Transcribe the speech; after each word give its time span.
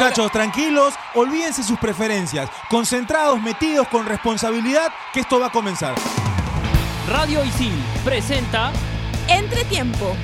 Muchachos, 0.00 0.32
tranquilos, 0.32 0.94
olvídense 1.14 1.62
sus 1.62 1.78
preferencias, 1.78 2.48
concentrados, 2.70 3.38
metidos 3.38 3.86
con 3.88 4.06
responsabilidad, 4.06 4.90
que 5.12 5.20
esto 5.20 5.38
va 5.38 5.48
a 5.48 5.52
comenzar. 5.52 5.94
Radio 7.06 7.44
Isil 7.44 7.74
presenta 8.02 8.72
Entretiempo. 9.28 10.16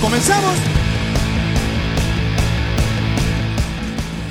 ¿Comenzamos? 0.00 0.56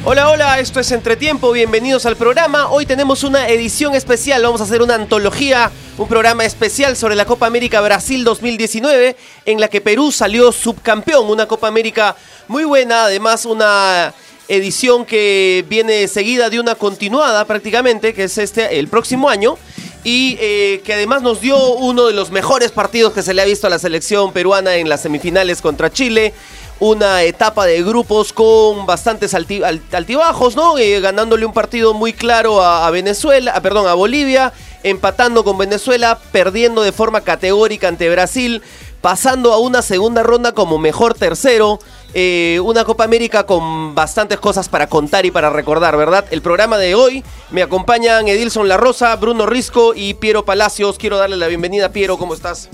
Hola, 0.04 0.30
hola, 0.30 0.60
esto 0.60 0.82
es 0.82 0.92
Entretiempo, 0.92 1.54
bienvenidos 1.54 2.06
al 2.06 2.18
programa. 2.18 2.68
Hoy 2.68 2.86
tenemos 2.86 3.24
una 3.24 3.48
edición 3.48 3.96
especial, 3.96 4.44
vamos 4.44 4.60
a 4.60 4.66
hacer 4.66 4.82
una 4.82 4.96
antología, 4.96 5.72
un 5.98 6.08
programa 6.08 6.46
especial 6.46 6.96
sobre 6.96 7.16
la 7.16 7.26
Copa 7.26 7.46
América 7.46 7.82
Brasil 7.82 8.24
2019, 8.24 9.16
en 9.46 9.60
la 9.60 9.68
que 9.68 9.82
Perú 9.82 10.12
salió 10.12 10.52
subcampeón, 10.52 11.30
una 11.30 11.48
Copa 11.48 11.68
América 11.68 12.16
muy 12.48 12.64
buena, 12.64 13.06
además 13.06 13.46
una 13.46 14.14
edición 14.48 15.06
que 15.06 15.66
viene 15.68 16.08
seguida 16.08 16.50
de 16.50 16.60
una 16.60 16.76
continuada 16.76 17.46
prácticamente, 17.46 18.14
que 18.14 18.26
es 18.26 18.38
este 18.38 18.80
el 18.80 18.88
próximo 18.88 19.30
año. 19.30 19.58
Y 20.04 20.36
eh, 20.40 20.82
que 20.84 20.96
además 20.96 21.22
nos 21.22 21.42
dio 21.42 21.76
uno 21.76 22.08
de 22.08 22.14
los 22.14 22.32
mejores 22.32 22.72
partidos 22.72 23.14
que 23.14 23.22
se 23.22 23.36
le 23.36 23.44
ha 23.44 23.46
visto 23.46 23.68
a 23.68 23.70
la 23.70 23.78
selección 23.78 24.34
peruana 24.34 24.78
en 24.78 24.90
las 24.90 25.02
semifinales 25.02 25.62
contra 25.62 25.92
Chile 25.92 26.34
una 26.82 27.22
etapa 27.22 27.68
de 27.68 27.84
grupos 27.84 28.34
con 28.34 28.88
bastantes 28.88 29.36
altibajos, 29.36 30.56
¿no? 30.56 30.80
Eh, 30.80 31.00
ganándole 31.00 31.46
un 31.46 31.54
partido 31.54 31.94
muy 31.94 32.12
claro 32.12 32.64
a, 32.64 32.90
Venezuela, 32.90 33.52
a, 33.52 33.62
perdón, 33.62 33.88
a 33.88 33.94
Bolivia, 33.94 34.52
empatando 34.84 35.44
con 35.44 35.58
Venezuela, 35.58 36.20
perdiendo 36.32 36.82
de 36.82 36.92
forma 36.92 37.22
categórica 37.22 37.88
ante 37.88 38.10
Brasil, 38.10 38.62
pasando 39.02 39.54
a 39.54 39.58
una 39.58 39.82
segunda 39.82 40.24
ronda 40.24 40.54
como 40.54 40.78
mejor 40.78 41.14
tercero. 41.14 41.80
Eh, 42.14 42.60
una 42.64 42.84
Copa 42.84 43.06
América 43.06 43.46
con 43.46 43.96
bastantes 43.96 44.40
cosas 44.40 44.68
para 44.68 44.88
contar 44.88 45.26
y 45.26 45.32
para 45.32 45.50
recordar, 45.50 45.96
¿verdad? 45.96 46.26
El 46.32 46.42
programa 46.42 46.78
de 46.78 46.94
hoy 46.94 47.24
me 47.52 47.62
acompañan 47.62 48.28
Edilson 48.28 48.68
La 48.68 48.78
Rosa, 48.78 49.16
Bruno 49.16 49.46
Risco 49.46 49.94
y 49.96 50.14
Piero 50.16 50.44
Palacios. 50.44 50.98
Quiero 50.98 51.18
darle 51.18 51.38
la 51.38 51.48
bienvenida, 51.48 51.94
Piero, 51.94 52.18
¿cómo 52.18 52.34
estás? 52.34 52.70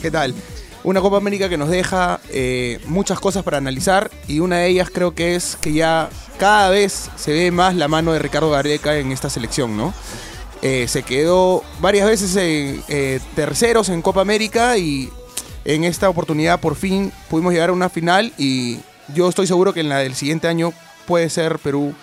¿Qué 0.00 0.10
tal? 0.10 0.34
Una 0.84 1.00
Copa 1.00 1.16
América 1.16 1.48
que 1.48 1.56
nos 1.56 1.70
deja 1.70 2.20
eh, 2.30 2.78
muchas 2.86 3.18
cosas 3.18 3.42
para 3.42 3.58
analizar 3.58 4.12
y 4.28 4.38
una 4.40 4.58
de 4.58 4.68
ellas 4.68 4.90
creo 4.92 5.12
que 5.12 5.34
es 5.34 5.56
que 5.60 5.72
ya 5.72 6.08
cada 6.38 6.70
vez 6.70 7.10
se 7.16 7.32
ve 7.32 7.50
más 7.50 7.74
la 7.74 7.88
mano 7.88 8.12
de 8.12 8.20
Ricardo 8.20 8.50
Gareca 8.50 8.96
en 8.96 9.10
esta 9.10 9.28
selección, 9.28 9.76
¿no? 9.76 9.92
Eh, 10.62 10.86
se 10.88 11.02
quedó 11.02 11.62
varias 11.80 12.06
veces 12.06 12.34
en, 12.36 12.82
eh, 12.88 13.20
terceros 13.36 13.88
en 13.88 14.02
Copa 14.02 14.20
América 14.20 14.76
y 14.76 15.08
en 15.64 15.84
esta 15.84 16.08
oportunidad 16.08 16.60
por 16.60 16.74
fin 16.74 17.12
pudimos 17.30 17.52
llegar 17.52 17.70
a 17.70 17.72
una 17.72 17.88
final 17.88 18.32
y 18.38 18.78
yo 19.14 19.28
estoy 19.28 19.46
seguro 19.46 19.72
que 19.72 19.80
en 19.80 19.88
la 19.88 19.98
del 19.98 20.14
siguiente 20.14 20.48
año 20.48 20.72
puede 21.06 21.30
ser 21.30 21.58
Perú 21.58 21.94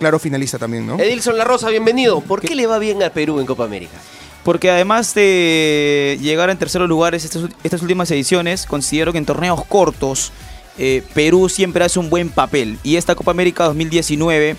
claro 0.00 0.18
finalista 0.18 0.58
también, 0.58 0.84
¿no? 0.88 0.98
Edilson 0.98 1.38
La 1.38 1.44
Rosa, 1.44 1.68
bienvenido. 1.68 2.20
¿Por 2.20 2.40
qué 2.40 2.56
le 2.56 2.66
va 2.66 2.80
bien 2.80 3.00
al 3.00 3.12
Perú 3.12 3.38
en 3.38 3.46
Copa 3.46 3.64
América? 3.64 3.96
Porque 4.42 4.70
además 4.70 5.14
de 5.14 6.18
llegar 6.20 6.50
en 6.50 6.58
terceros 6.58 6.88
lugares 6.88 7.24
estas, 7.24 7.44
estas 7.62 7.80
últimas 7.80 8.10
ediciones, 8.10 8.66
considero 8.66 9.12
que 9.12 9.18
en 9.18 9.24
torneos 9.24 9.64
cortos 9.66 10.32
eh, 10.78 11.02
Perú 11.14 11.48
siempre 11.48 11.84
hace 11.84 11.98
un 11.98 12.10
buen 12.10 12.28
papel. 12.28 12.78
Y 12.82 12.96
esta 12.96 13.14
Copa 13.14 13.30
América 13.30 13.64
2019 13.64 14.56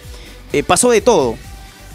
eh, 0.53 0.63
pasó 0.63 0.89
de 0.89 1.01
todo. 1.01 1.35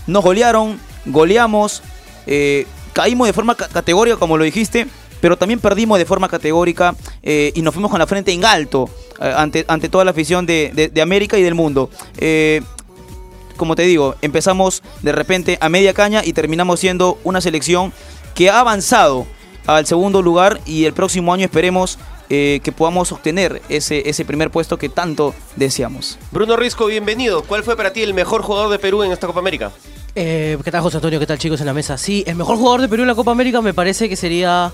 Nos 0.09 0.25
golearon, 0.25 0.81
goleamos, 1.07 1.83
eh, 2.27 2.67
caímos 2.93 3.29
de 3.29 3.33
forma 3.33 3.55
categórica, 3.55 4.17
como 4.17 4.37
lo 4.37 4.43
dijiste, 4.43 4.89
pero 5.21 5.37
también 5.37 5.61
perdimos 5.61 5.99
de 5.99 6.05
forma 6.05 6.29
categórica 6.29 6.97
y 7.23 7.61
nos 7.63 7.75
fuimos 7.75 7.91
con 7.91 7.99
la 7.99 8.07
frente 8.07 8.33
en 8.33 8.45
alto 8.45 8.89
ante, 9.21 9.65
ante 9.69 9.89
toda 9.89 10.05
la 10.05 10.13
afición 10.13 10.47
de, 10.47 10.91
de 10.93 11.03
América 11.03 11.37
y 11.37 11.43
del 11.43 11.57
mundo 11.57 11.91
como 13.59 13.77
te 13.77 13.83
digo, 13.83 14.15
empezamos 14.23 14.83
de 15.03 15.13
repente 15.13 15.59
a 15.61 15.69
media 15.69 15.93
caña 15.93 16.23
y 16.25 16.33
terminamos 16.33 16.81
siendo 16.81 17.19
una 17.25 17.43
selección 17.43 17.93
que 18.35 18.49
ha 18.49 18.61
avanzado 18.61 19.27
al 19.67 19.85
segundo 19.85 20.23
lugar 20.23 20.61
y 20.65 20.87
el 20.87 20.95
próximo 20.95 21.35
año 21.35 21.45
esperemos 21.45 21.99
eh, 22.31 22.61
que 22.63 22.73
podamos 22.73 23.13
obtener 23.13 23.61
ese, 23.69 24.09
ese 24.09 24.25
primer 24.25 24.51
puesto 24.51 24.79
que 24.79 24.89
tanto 24.89 25.35
deseamos. 25.57 26.19
Bruno 26.31 26.57
Risco, 26.57 26.87
bienvenido. 26.87 27.43
¿Cuál 27.43 27.65
fue 27.65 27.77
para 27.77 27.93
ti 27.93 28.03
el 28.03 28.15
mejor 28.15 28.43
jugador 28.43 28.71
de 28.71 28.79
Perú 28.79 29.03
en 29.03 29.13
esta 29.13 29.27
Copa 29.27 29.41
América? 29.41 29.73
Eh, 30.21 30.59
¿Qué 30.65 30.73
tal, 30.73 30.81
José 30.81 30.97
Antonio? 30.97 31.21
¿Qué 31.21 31.29
tal, 31.29 31.39
chicos, 31.39 31.61
en 31.61 31.67
la 31.67 31.73
mesa? 31.73 31.97
Sí, 31.97 32.25
el 32.27 32.35
mejor 32.35 32.57
jugador 32.57 32.81
de 32.81 32.89
Perú 32.89 33.03
en 33.03 33.07
la 33.07 33.15
Copa 33.15 33.31
América 33.31 33.63
me 33.63 33.73
parece 33.73 34.09
que 34.09 34.17
sería, 34.17 34.73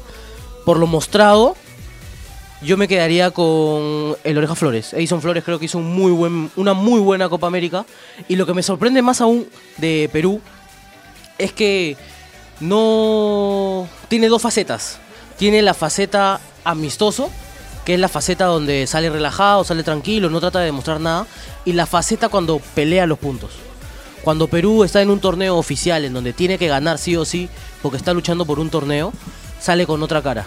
por 0.64 0.78
lo 0.78 0.86
mostrado, 0.86 1.54
yo 2.62 2.78
me 2.78 2.88
quedaría 2.88 3.30
con 3.30 4.16
el 4.24 4.38
Oreja 4.38 4.54
Flores. 4.54 4.94
Edison 4.94 5.20
Flores 5.20 5.44
creo 5.44 5.58
que 5.58 5.66
hizo 5.66 5.76
un 5.76 5.94
muy 5.94 6.12
buen, 6.12 6.50
una 6.56 6.72
muy 6.72 6.98
buena 6.98 7.28
Copa 7.28 7.46
América. 7.46 7.84
Y 8.26 8.36
lo 8.36 8.46
que 8.46 8.54
me 8.54 8.62
sorprende 8.62 9.02
más 9.02 9.20
aún 9.20 9.46
de 9.76 10.08
Perú 10.10 10.40
es 11.36 11.52
que 11.52 11.98
no 12.60 13.86
tiene 14.08 14.28
dos 14.28 14.40
facetas. 14.40 14.98
Tiene 15.36 15.60
la 15.60 15.74
faceta 15.74 16.40
amistoso, 16.64 17.28
que 17.84 17.92
es 17.92 18.00
la 18.00 18.08
faceta 18.08 18.46
donde 18.46 18.86
sale 18.86 19.10
relajado, 19.10 19.62
sale 19.62 19.82
tranquilo, 19.82 20.30
no 20.30 20.40
trata 20.40 20.60
de 20.60 20.64
demostrar 20.64 21.00
nada. 21.00 21.26
Y 21.66 21.74
la 21.74 21.84
faceta 21.84 22.30
cuando 22.30 22.62
pelea 22.74 23.04
los 23.04 23.18
puntos. 23.18 23.50
Cuando 24.24 24.48
Perú 24.48 24.84
está 24.84 25.02
en 25.02 25.10
un 25.10 25.20
torneo 25.20 25.58
oficial 25.58 26.02
en 26.06 26.14
donde 26.14 26.32
tiene 26.32 26.56
que 26.56 26.66
ganar 26.66 26.96
sí 26.96 27.14
o 27.14 27.26
sí, 27.26 27.50
porque 27.82 27.98
está 27.98 28.14
luchando 28.14 28.46
por 28.46 28.58
un 28.58 28.70
torneo, 28.70 29.12
sale 29.60 29.86
con 29.86 30.02
otra 30.02 30.22
cara. 30.22 30.46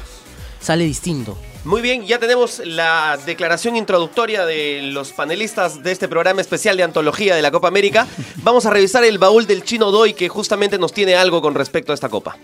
Sale 0.60 0.84
distinto. 0.84 1.38
Muy 1.64 1.84
bien, 1.84 2.08
ya 2.08 2.18
tenemos 2.18 2.60
la 2.66 3.20
declaración 3.24 3.76
introductoria 3.76 4.48
de 4.48 4.82
los 4.82 5.14
panelistas 5.14 5.84
de 5.84 5.92
este 5.92 6.08
programa 6.08 6.42
especial 6.42 6.76
de 6.76 6.84
antología 6.84 7.36
de 7.36 7.44
la 7.44 7.52
Copa 7.52 7.68
América. 7.68 8.08
Vamos 8.38 8.66
a 8.66 8.72
revisar 8.72 9.04
el 9.04 9.20
baúl 9.20 9.46
del 9.46 9.64
chino 9.64 9.92
Doy 9.92 10.16
que 10.16 10.28
justamente 10.28 10.80
nos 10.80 10.92
tiene 10.92 11.16
algo 11.16 11.44
con 11.44 11.54
respecto 11.54 11.92
a 11.92 11.96
esta 11.96 12.10
Copa. 12.10 12.36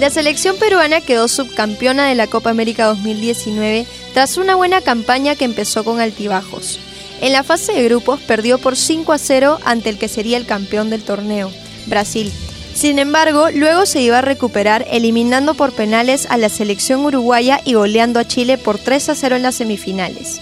La 0.00 0.08
selección 0.08 0.56
peruana 0.56 1.02
quedó 1.02 1.28
subcampeona 1.28 2.08
de 2.08 2.14
la 2.14 2.26
Copa 2.26 2.48
América 2.48 2.86
2019 2.86 3.86
tras 4.14 4.38
una 4.38 4.54
buena 4.54 4.80
campaña 4.80 5.36
que 5.36 5.44
empezó 5.44 5.84
con 5.84 6.00
altibajos. 6.00 6.80
En 7.20 7.32
la 7.32 7.42
fase 7.42 7.72
de 7.72 7.84
grupos 7.84 8.20
perdió 8.20 8.58
por 8.58 8.76
5 8.76 9.12
a 9.12 9.18
0 9.18 9.58
ante 9.64 9.90
el 9.90 9.98
que 9.98 10.08
sería 10.08 10.36
el 10.36 10.46
campeón 10.46 10.90
del 10.90 11.02
torneo, 11.02 11.50
Brasil, 11.86 12.32
sin 12.74 12.98
embargo, 12.98 13.50
luego 13.50 13.86
se 13.86 14.02
iba 14.02 14.18
a 14.18 14.22
recuperar 14.22 14.84
eliminando 14.90 15.54
por 15.54 15.72
penales 15.72 16.26
a 16.28 16.36
la 16.36 16.48
selección 16.48 17.04
uruguaya 17.04 17.60
y 17.64 17.74
goleando 17.74 18.18
a 18.18 18.26
Chile 18.26 18.58
por 18.58 18.78
3 18.78 19.10
a 19.10 19.14
0 19.14 19.36
en 19.36 19.42
las 19.42 19.54
semifinales. 19.54 20.40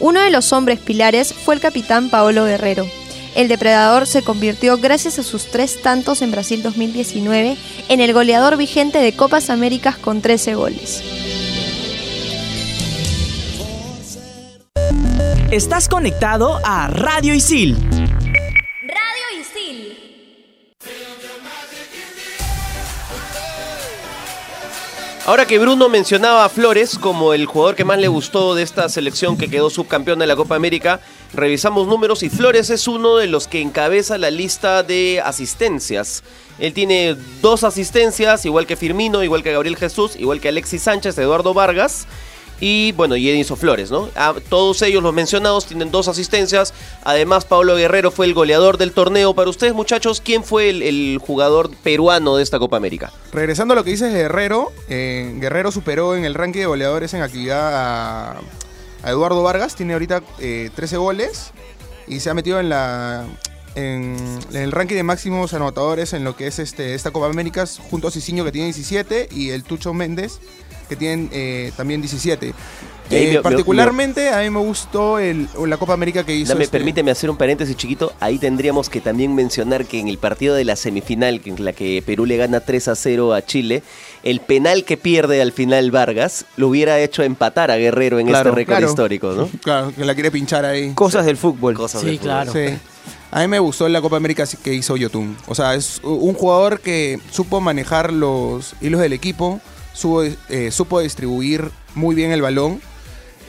Uno 0.00 0.20
de 0.20 0.30
los 0.30 0.52
hombres 0.52 0.80
pilares 0.80 1.34
fue 1.34 1.54
el 1.54 1.60
capitán 1.60 2.08
Paolo 2.08 2.46
Guerrero. 2.46 2.88
El 3.34 3.48
depredador 3.48 4.06
se 4.06 4.22
convirtió 4.22 4.78
gracias 4.78 5.18
a 5.18 5.22
sus 5.22 5.46
tres 5.46 5.82
tantos 5.82 6.22
en 6.22 6.30
Brasil 6.30 6.62
2019 6.62 7.56
en 7.88 8.00
el 8.00 8.12
goleador 8.12 8.56
vigente 8.56 8.98
de 8.98 9.12
Copas 9.12 9.50
Américas 9.50 9.96
con 9.96 10.22
13 10.22 10.54
goles. 10.54 11.02
Estás 15.54 15.88
conectado 15.88 16.58
a 16.64 16.88
Radio 16.88 17.32
Isil. 17.32 17.76
Radio 18.82 19.40
Isil. 19.40 19.96
Ahora 25.26 25.46
que 25.46 25.60
Bruno 25.60 25.88
mencionaba 25.88 26.44
a 26.44 26.48
Flores 26.48 26.98
como 26.98 27.34
el 27.34 27.46
jugador 27.46 27.76
que 27.76 27.84
más 27.84 28.00
le 28.00 28.08
gustó 28.08 28.56
de 28.56 28.64
esta 28.64 28.88
selección 28.88 29.38
que 29.38 29.48
quedó 29.48 29.70
subcampeón 29.70 30.18
de 30.18 30.26
la 30.26 30.34
Copa 30.34 30.56
América, 30.56 30.98
revisamos 31.32 31.86
números 31.86 32.24
y 32.24 32.30
Flores 32.30 32.70
es 32.70 32.88
uno 32.88 33.14
de 33.14 33.28
los 33.28 33.46
que 33.46 33.60
encabeza 33.60 34.18
la 34.18 34.32
lista 34.32 34.82
de 34.82 35.22
asistencias. 35.24 36.24
Él 36.58 36.74
tiene 36.74 37.16
dos 37.40 37.62
asistencias, 37.62 38.44
igual 38.44 38.66
que 38.66 38.74
Firmino, 38.74 39.22
igual 39.22 39.44
que 39.44 39.52
Gabriel 39.52 39.76
Jesús, 39.76 40.16
igual 40.16 40.40
que 40.40 40.48
Alexis 40.48 40.82
Sánchez, 40.82 41.16
Eduardo 41.16 41.54
Vargas. 41.54 42.08
Y 42.60 42.92
bueno, 42.92 43.16
y 43.16 43.28
Edinson 43.28 43.56
Flores, 43.56 43.90
¿no? 43.90 44.08
A 44.14 44.34
todos 44.48 44.80
ellos 44.82 45.02
los 45.02 45.12
mencionados 45.12 45.66
tienen 45.66 45.90
dos 45.90 46.08
asistencias. 46.08 46.72
Además, 47.02 47.44
Pablo 47.44 47.76
Guerrero 47.76 48.10
fue 48.10 48.26
el 48.26 48.34
goleador 48.34 48.78
del 48.78 48.92
torneo. 48.92 49.34
Para 49.34 49.50
ustedes, 49.50 49.74
muchachos, 49.74 50.20
¿quién 50.20 50.44
fue 50.44 50.70
el, 50.70 50.82
el 50.82 51.18
jugador 51.18 51.70
peruano 51.82 52.36
de 52.36 52.42
esta 52.42 52.58
Copa 52.58 52.76
América? 52.76 53.12
Regresando 53.32 53.72
a 53.72 53.76
lo 53.76 53.84
que 53.84 53.90
dices 53.90 54.12
Guerrero, 54.12 54.72
eh, 54.88 55.34
Guerrero 55.38 55.72
superó 55.72 56.14
en 56.14 56.24
el 56.24 56.34
ranking 56.34 56.60
de 56.60 56.66
goleadores 56.66 57.14
en 57.14 57.22
actividad 57.22 57.72
a, 57.74 58.40
Eduardo 59.06 59.42
Vargas, 59.42 59.76
tiene 59.76 59.92
ahorita 59.92 60.22
eh, 60.38 60.70
13 60.74 60.96
goles 60.96 61.52
y 62.06 62.20
se 62.20 62.30
ha 62.30 62.34
metido 62.34 62.58
en 62.58 62.70
la 62.70 63.26
en, 63.74 64.16
el 64.52 64.72
ranking 64.72 64.94
de 64.94 65.02
máximos 65.02 65.52
anotadores 65.52 66.12
en 66.12 66.24
lo 66.24 66.36
que 66.36 66.46
es 66.46 66.58
este 66.58 66.94
esta 66.94 67.10
Copa 67.10 67.26
América 67.26 67.64
junto 67.90 68.08
a 68.08 68.10
Cicinho 68.10 68.44
que 68.44 68.52
tiene 68.52 68.66
17 68.66 69.28
y 69.30 69.50
el 69.50 69.64
Tucho 69.64 69.92
Méndez 69.92 70.40
que 70.88 70.96
tienen 70.96 71.28
eh, 71.32 71.72
también 71.76 72.00
17. 72.00 72.54
Y 73.10 73.14
ahí 73.14 73.22
Eh, 73.24 73.26
me- 73.28 73.32
me- 73.34 73.42
particularmente 73.42 74.30
a 74.30 74.40
mí 74.40 74.48
me 74.50 74.60
gustó 74.60 75.18
el, 75.18 75.46
la 75.66 75.76
Copa 75.76 75.92
América 75.92 76.24
que 76.24 76.34
hizo. 76.34 76.52
Dame, 76.54 76.64
este- 76.64 76.78
Permíteme 76.78 77.10
hacer 77.10 77.28
un 77.28 77.36
paréntesis 77.36 77.76
chiquito. 77.76 78.12
Ahí 78.18 78.38
tendríamos 78.38 78.88
que 78.88 79.00
también 79.02 79.34
mencionar 79.34 79.84
que 79.84 80.00
en 80.00 80.08
el 80.08 80.16
partido 80.16 80.54
de 80.54 80.64
la 80.64 80.74
semifinal, 80.74 81.40
en 81.44 81.64
la 81.64 81.74
que 81.74 82.02
Perú 82.04 82.24
le 82.24 82.38
gana 82.38 82.60
3 82.60 82.88
a 82.88 82.94
0 82.96 83.34
a 83.34 83.42
Chile, 83.44 83.82
el 84.22 84.40
penal 84.40 84.84
que 84.84 84.96
pierde 84.96 85.42
al 85.42 85.52
final 85.52 85.90
Vargas 85.90 86.46
lo 86.56 86.68
hubiera 86.68 86.98
hecho 86.98 87.22
empatar 87.22 87.70
a 87.70 87.76
Guerrero 87.76 88.18
en 88.18 88.26
Claro, 88.28 88.50
este 88.50 88.56
récord 88.56 88.76
claro. 88.78 88.88
histórico, 88.90 89.32
¿no? 89.32 89.48
Claro, 89.62 89.92
que 89.94 90.04
la 90.04 90.14
quiere 90.14 90.30
pinchar 90.30 90.64
ahí. 90.64 90.92
Cosas 90.94 91.26
del 91.26 91.36
fútbol. 91.36 91.74
Cosas 91.74 92.00
Sí, 92.00 92.06
del 92.06 92.18
fútbol. 92.20 92.30
claro. 92.30 92.52
Sí. 92.52 92.74
A 93.32 93.40
mí 93.40 93.48
me 93.48 93.58
gustó 93.58 93.86
la 93.88 94.00
Copa 94.00 94.16
América 94.16 94.44
que 94.62 94.72
hizo 94.72 94.96
Yotun. 94.96 95.36
O 95.46 95.54
sea, 95.54 95.74
es 95.74 96.00
un 96.04 96.32
jugador 96.34 96.80
que 96.80 97.18
supo 97.30 97.60
manejar 97.60 98.12
los 98.12 98.74
hilos 98.80 99.00
del 99.00 99.12
equipo, 99.12 99.60
supo, 99.94 100.24
eh, 100.24 100.70
supo 100.70 101.00
distribuir 101.00 101.70
muy 101.94 102.14
bien 102.14 102.30
el 102.32 102.42
balón, 102.42 102.80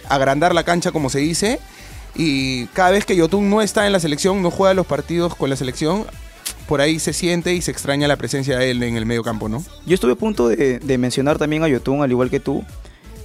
agrandar 0.07 0.55
la 0.55 0.63
cancha 0.63 0.91
como 0.91 1.09
se 1.09 1.19
dice. 1.19 1.59
Y 2.15 2.67
cada 2.67 2.91
vez 2.91 3.05
que 3.05 3.15
Yotun 3.17 3.49
no 3.49 3.61
está 3.61 3.85
en 3.85 3.91
la 3.91 3.99
selección, 3.99 4.41
no 4.41 4.49
juega 4.49 4.73
los 4.73 4.85
partidos 4.85 5.35
con 5.35 5.49
la 5.49 5.57
selección, 5.57 6.05
por 6.65 6.79
ahí 6.79 6.99
se 6.99 7.11
siente 7.11 7.53
y 7.53 7.61
se 7.61 7.71
extraña 7.71 8.07
la 8.07 8.15
presencia 8.15 8.57
de 8.57 8.71
él 8.71 8.81
en 8.83 8.95
el 8.95 9.05
medio 9.05 9.21
campo, 9.23 9.49
¿no? 9.49 9.63
Yo 9.85 9.95
estuve 9.95 10.13
a 10.13 10.15
punto 10.15 10.47
de, 10.47 10.79
de 10.79 10.97
mencionar 10.97 11.37
también 11.37 11.63
a 11.63 11.67
Yotun, 11.67 12.01
al 12.01 12.11
igual 12.11 12.29
que 12.29 12.39
tú, 12.39 12.63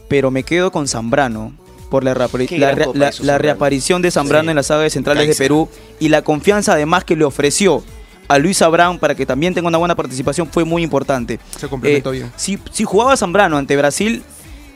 pero 0.09 0.33
me 0.33 0.43
quedo 0.43 0.73
con 0.73 0.89
Zambrano. 0.89 1.53
Por 1.89 2.05
la, 2.05 2.15
reaparición 2.15 4.01
de 4.01 4.11
Zambrano 4.13 4.45
Sí. 4.45 4.51
en 4.51 4.57
la 4.57 4.63
saga 4.63 4.83
de 4.83 4.91
centrales 4.91 5.27
de. 5.27 5.35
Perú 5.35 5.69
y 5.99 6.09
la 6.09 6.23
confianza 6.23 6.75
además 6.75 7.03
que 7.03 7.17
le 7.17 7.25
ofreció 7.25 7.83
a 8.31 8.39
Luis 8.39 8.63
Abraham 8.63 8.99
para 9.01 9.17
que 9.17 9.27
también 9.27 9.55
tenga 9.55 9.67
una 9.67 9.77
buena 9.79 9.97
participación 9.97 10.47
fue 10.49 10.65
muy 10.65 10.85
importante. 10.85 11.41
Se 11.59 11.67
complementó 11.67 12.11
Eh, 12.13 12.19
bien. 12.19 12.33
Si, 12.37 12.59
si 12.71 12.85
jugaba 12.85 13.17
Zambrano 13.17 13.57
ante 13.57 13.77
Brasil, 13.77 14.23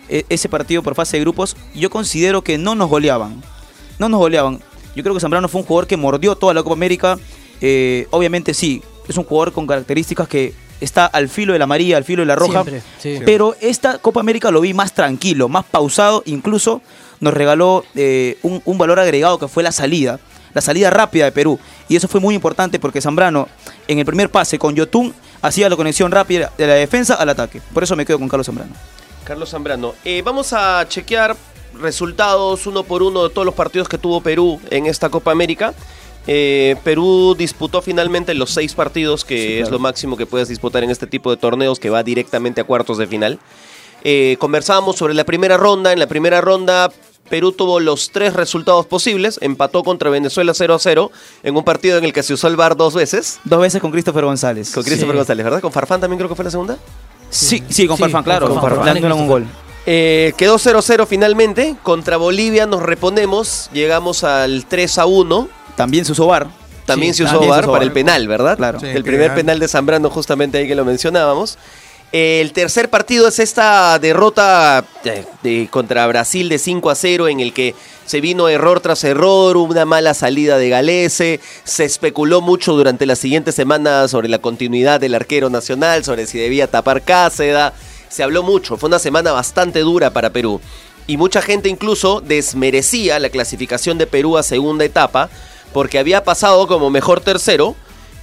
eh, 0.08 0.24
ese 0.28 0.48
partido 0.48 0.82
por 0.82 0.96
fase 0.96 1.16
de 1.18 1.20
grupos, 1.20 1.56
yo 1.72 1.88
considero 1.88 2.42
que 2.42 2.58
no 2.58 2.74
nos 2.74 2.88
goleaban. 2.90 3.40
No 4.00 4.08
nos 4.08 4.18
goleaban. 4.18 4.60
Yo 4.96 5.02
creo 5.04 5.14
que 5.14 5.20
Zambrano 5.20 5.46
fue 5.48 5.60
un 5.60 5.66
jugador 5.68 5.86
que 5.86 5.96
mordió 5.96 6.34
toda 6.34 6.52
la 6.52 6.64
Copa 6.64 6.74
América. 6.74 7.16
Eh, 7.60 8.08
obviamente 8.10 8.54
sí, 8.54 8.82
es 9.08 9.16
un 9.16 9.24
jugador 9.24 9.52
con 9.52 9.68
características 9.68 10.26
que 10.26 10.52
está 10.80 11.06
al 11.06 11.28
filo 11.28 11.52
de 11.52 11.60
la 11.60 11.64
amarilla, 11.66 11.96
al 11.96 12.02
filo 12.04 12.22
de 12.22 12.26
la 12.26 12.34
roja. 12.34 12.64
Siempre, 12.64 12.82
sí. 12.98 13.18
Pero 13.24 13.54
esta 13.60 13.98
Copa 13.98 14.18
América 14.18 14.50
lo 14.50 14.60
vi 14.62 14.74
más 14.74 14.94
tranquilo, 14.94 15.48
más 15.48 15.64
pausado. 15.64 16.24
Incluso 16.26 16.82
nos 17.20 17.32
regaló 17.32 17.84
eh, 17.94 18.36
un, 18.42 18.60
un 18.64 18.78
valor 18.78 18.98
agregado 18.98 19.38
que 19.38 19.46
fue 19.46 19.62
la 19.62 19.70
salida. 19.70 20.18
La 20.54 20.60
salida 20.60 20.90
rápida 20.90 21.26
de 21.26 21.32
Perú. 21.32 21.58
Y 21.88 21.96
eso 21.96 22.08
fue 22.08 22.20
muy 22.20 22.34
importante 22.34 22.78
porque 22.78 23.00
Zambrano, 23.00 23.48
en 23.88 23.98
el 23.98 24.06
primer 24.06 24.30
pase 24.30 24.58
con 24.58 24.74
Yotun, 24.74 25.12
hacía 25.42 25.68
la 25.68 25.76
conexión 25.76 26.10
rápida 26.10 26.52
de 26.56 26.66
la 26.66 26.74
defensa 26.74 27.14
al 27.14 27.28
ataque. 27.28 27.60
Por 27.72 27.82
eso 27.82 27.96
me 27.96 28.06
quedo 28.06 28.18
con 28.18 28.28
Carlos 28.28 28.46
Zambrano. 28.46 28.72
Carlos 29.24 29.50
Zambrano. 29.50 29.94
Eh, 30.04 30.22
vamos 30.24 30.52
a 30.52 30.86
chequear 30.88 31.36
resultados 31.80 32.66
uno 32.66 32.84
por 32.84 33.02
uno 33.02 33.24
de 33.24 33.30
todos 33.30 33.44
los 33.44 33.54
partidos 33.54 33.88
que 33.88 33.98
tuvo 33.98 34.20
Perú 34.20 34.60
en 34.70 34.86
esta 34.86 35.08
Copa 35.08 35.32
América. 35.32 35.74
Eh, 36.26 36.76
Perú 36.84 37.34
disputó 37.36 37.82
finalmente 37.82 38.32
los 38.32 38.50
seis 38.50 38.74
partidos, 38.74 39.24
que 39.24 39.36
Sí, 39.36 39.58
es 39.58 39.70
lo 39.70 39.78
máximo 39.78 40.16
que 40.16 40.24
puedes 40.24 40.48
disputar 40.48 40.82
en 40.84 40.90
este 40.90 41.06
tipo 41.06 41.30
de 41.30 41.36
torneos, 41.36 41.78
que 41.78 41.90
va 41.90 42.02
directamente 42.02 42.60
a 42.60 42.64
cuartos 42.64 42.96
de 42.96 43.06
final. 43.06 43.38
Eh, 44.04 44.36
conversábamos 44.38 44.96
sobre 44.96 45.14
la 45.14 45.24
primera 45.24 45.56
ronda. 45.56 45.92
En 45.92 45.98
la 45.98 46.06
primera 46.06 46.40
ronda, 46.40 46.90
Perú 47.34 47.50
tuvo 47.50 47.80
los 47.80 48.10
tres 48.10 48.32
resultados 48.34 48.86
posibles. 48.86 49.40
Empató 49.42 49.82
contra 49.82 50.08
Venezuela 50.08 50.54
0 50.54 50.72
a 50.74 50.78
0 50.78 51.10
en 51.42 51.56
un 51.56 51.64
partido 51.64 51.98
en 51.98 52.04
el 52.04 52.12
que 52.12 52.22
se 52.22 52.32
usó 52.32 52.46
el 52.46 52.54
VAR 52.54 52.76
dos 52.76 52.94
veces. 52.94 53.40
Dos 53.42 53.60
veces 53.60 53.80
con 53.80 53.90
Christopher 53.90 54.24
González. 54.24 54.70
Con 54.72 54.84
Christopher 54.84 55.14
Sí. 55.14 55.16
González, 55.16 55.42
¿verdad? 55.44 55.60
Con 55.60 55.72
Farfán 55.72 56.00
también 56.00 56.18
creo 56.18 56.28
que 56.28 56.36
fue 56.36 56.44
la 56.44 56.52
segunda. 56.52 56.78
Sí, 57.30 57.60
sí, 57.68 57.88
con 57.88 57.96
Sí, 57.96 58.02
Farfán, 58.04 58.22
claro. 58.22 58.46
Con 58.46 58.60
Farfán, 58.60 58.76
Farfán 58.78 58.96
y 58.98 59.00
dándole 59.00 59.20
un 59.20 59.26
gol. 59.26 59.46
Eh, 59.84 60.32
quedó 60.36 60.58
0-0 60.60 61.06
finalmente. 61.08 61.74
Contra 61.82 62.18
Bolivia 62.18 62.66
nos 62.66 62.84
reponemos. 62.84 63.68
Llegamos 63.72 64.22
al 64.22 64.64
3 64.66 64.98
a 64.98 65.06
1. 65.06 65.48
También 65.74 66.04
se 66.04 66.12
usó 66.12 66.28
VAR. 66.28 66.46
También 66.86 67.14
Sí, 67.14 67.24
se 67.24 67.24
usó 67.24 67.40
VAR 67.44 67.66
para 67.66 67.82
el 67.82 67.90
penal, 67.90 68.28
¿verdad? 68.28 68.56
Claro. 68.56 68.78
Sí, 68.78 68.86
el 68.86 69.02
primer 69.02 69.34
penal 69.34 69.58
de 69.58 69.66
Zambrano, 69.66 70.08
justamente 70.08 70.58
ahí 70.58 70.68
que 70.68 70.76
lo 70.76 70.84
mencionábamos. 70.84 71.58
El 72.16 72.52
tercer 72.52 72.90
partido 72.90 73.26
es 73.26 73.40
esta 73.40 73.98
derrota 73.98 74.84
eh, 75.04 75.24
de- 75.42 75.66
contra 75.68 76.06
Brasil 76.06 76.48
de 76.48 76.60
5 76.60 76.90
a 76.90 76.94
0 76.94 77.26
en 77.26 77.40
el 77.40 77.52
que 77.52 77.74
se 78.06 78.20
vino 78.20 78.48
error 78.48 78.78
tras 78.78 79.02
error, 79.02 79.56
una 79.56 79.84
mala 79.84 80.14
salida 80.14 80.56
de 80.56 80.68
Galese, 80.68 81.40
se 81.64 81.84
especuló 81.84 82.40
mucho 82.40 82.74
durante 82.74 83.04
las 83.04 83.18
siguientes 83.18 83.56
semanas 83.56 84.12
sobre 84.12 84.28
la 84.28 84.38
continuidad 84.38 85.00
del 85.00 85.16
arquero 85.16 85.50
nacional, 85.50 86.04
sobre 86.04 86.28
si 86.28 86.38
debía 86.38 86.68
tapar 86.68 87.02
Cáceda, 87.02 87.72
se 88.08 88.22
habló 88.22 88.44
mucho, 88.44 88.76
fue 88.76 88.86
una 88.86 89.00
semana 89.00 89.32
bastante 89.32 89.80
dura 89.80 90.10
para 90.10 90.30
Perú. 90.30 90.60
Y 91.08 91.16
mucha 91.16 91.42
gente 91.42 91.68
incluso 91.68 92.20
desmerecía 92.20 93.18
la 93.18 93.30
clasificación 93.30 93.98
de 93.98 94.06
Perú 94.06 94.38
a 94.38 94.44
segunda 94.44 94.84
etapa 94.84 95.30
porque 95.72 95.98
había 95.98 96.22
pasado 96.22 96.68
como 96.68 96.90
mejor 96.90 97.20
tercero, 97.22 97.74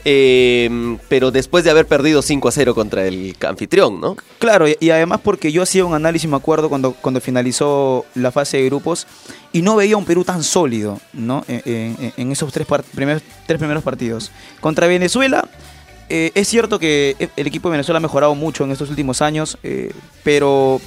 eh, 0.06 0.98
pero 1.10 1.32
después 1.32 1.64
de 1.64 1.72
haber 1.72 1.86
perdido 1.88 2.22
5 2.22 2.48
a 2.48 2.52
0 2.52 2.76
contra 2.76 3.06
el 3.06 3.36
anfitrión, 3.48 4.02
¿no? 4.02 4.16
Claro, 4.40 4.66
y, 4.68 4.90
además 4.90 5.20
porque 5.24 5.52
yo 5.52 5.62
hacía 5.64 5.86
un 5.86 5.94
análisis, 5.94 6.30
me 6.30 6.38
acuerdo, 6.38 6.70
cuando, 6.70 6.94
cuando 6.94 7.22
finalizó 7.22 8.06
la 8.16 8.32
fase 8.32 8.58
de 8.58 8.66
grupos 8.66 9.08
y 9.54 9.62
no 9.62 9.76
veía 9.76 9.98
un 9.98 10.06
Perú 10.06 10.24
tan 10.24 10.44
sólido, 10.44 11.00
¿no? 11.14 11.44
En, 11.48 11.62
en- 11.66 12.14
en 12.18 12.32
esos 12.32 12.52
tres, 12.52 12.68
primeros, 12.94 13.22
tres 13.46 13.58
primeros 13.60 13.84
partidos. 13.84 14.32
Contra 14.60 14.88
Venezuela, 14.88 15.48
eh, 16.10 16.32
es 16.36 16.48
cierto 16.48 16.78
que 16.80 17.16
el 17.36 17.48
equipo 17.48 17.70
de 17.70 17.74
Venezuela 17.74 17.98
ha 17.98 18.02
mejorado 18.02 18.36
mucho 18.36 18.64
en 18.64 18.72
estos 18.72 18.90
últimos 18.90 19.22
años, 19.22 19.58
eh, 19.64 19.92
pero 20.24 20.82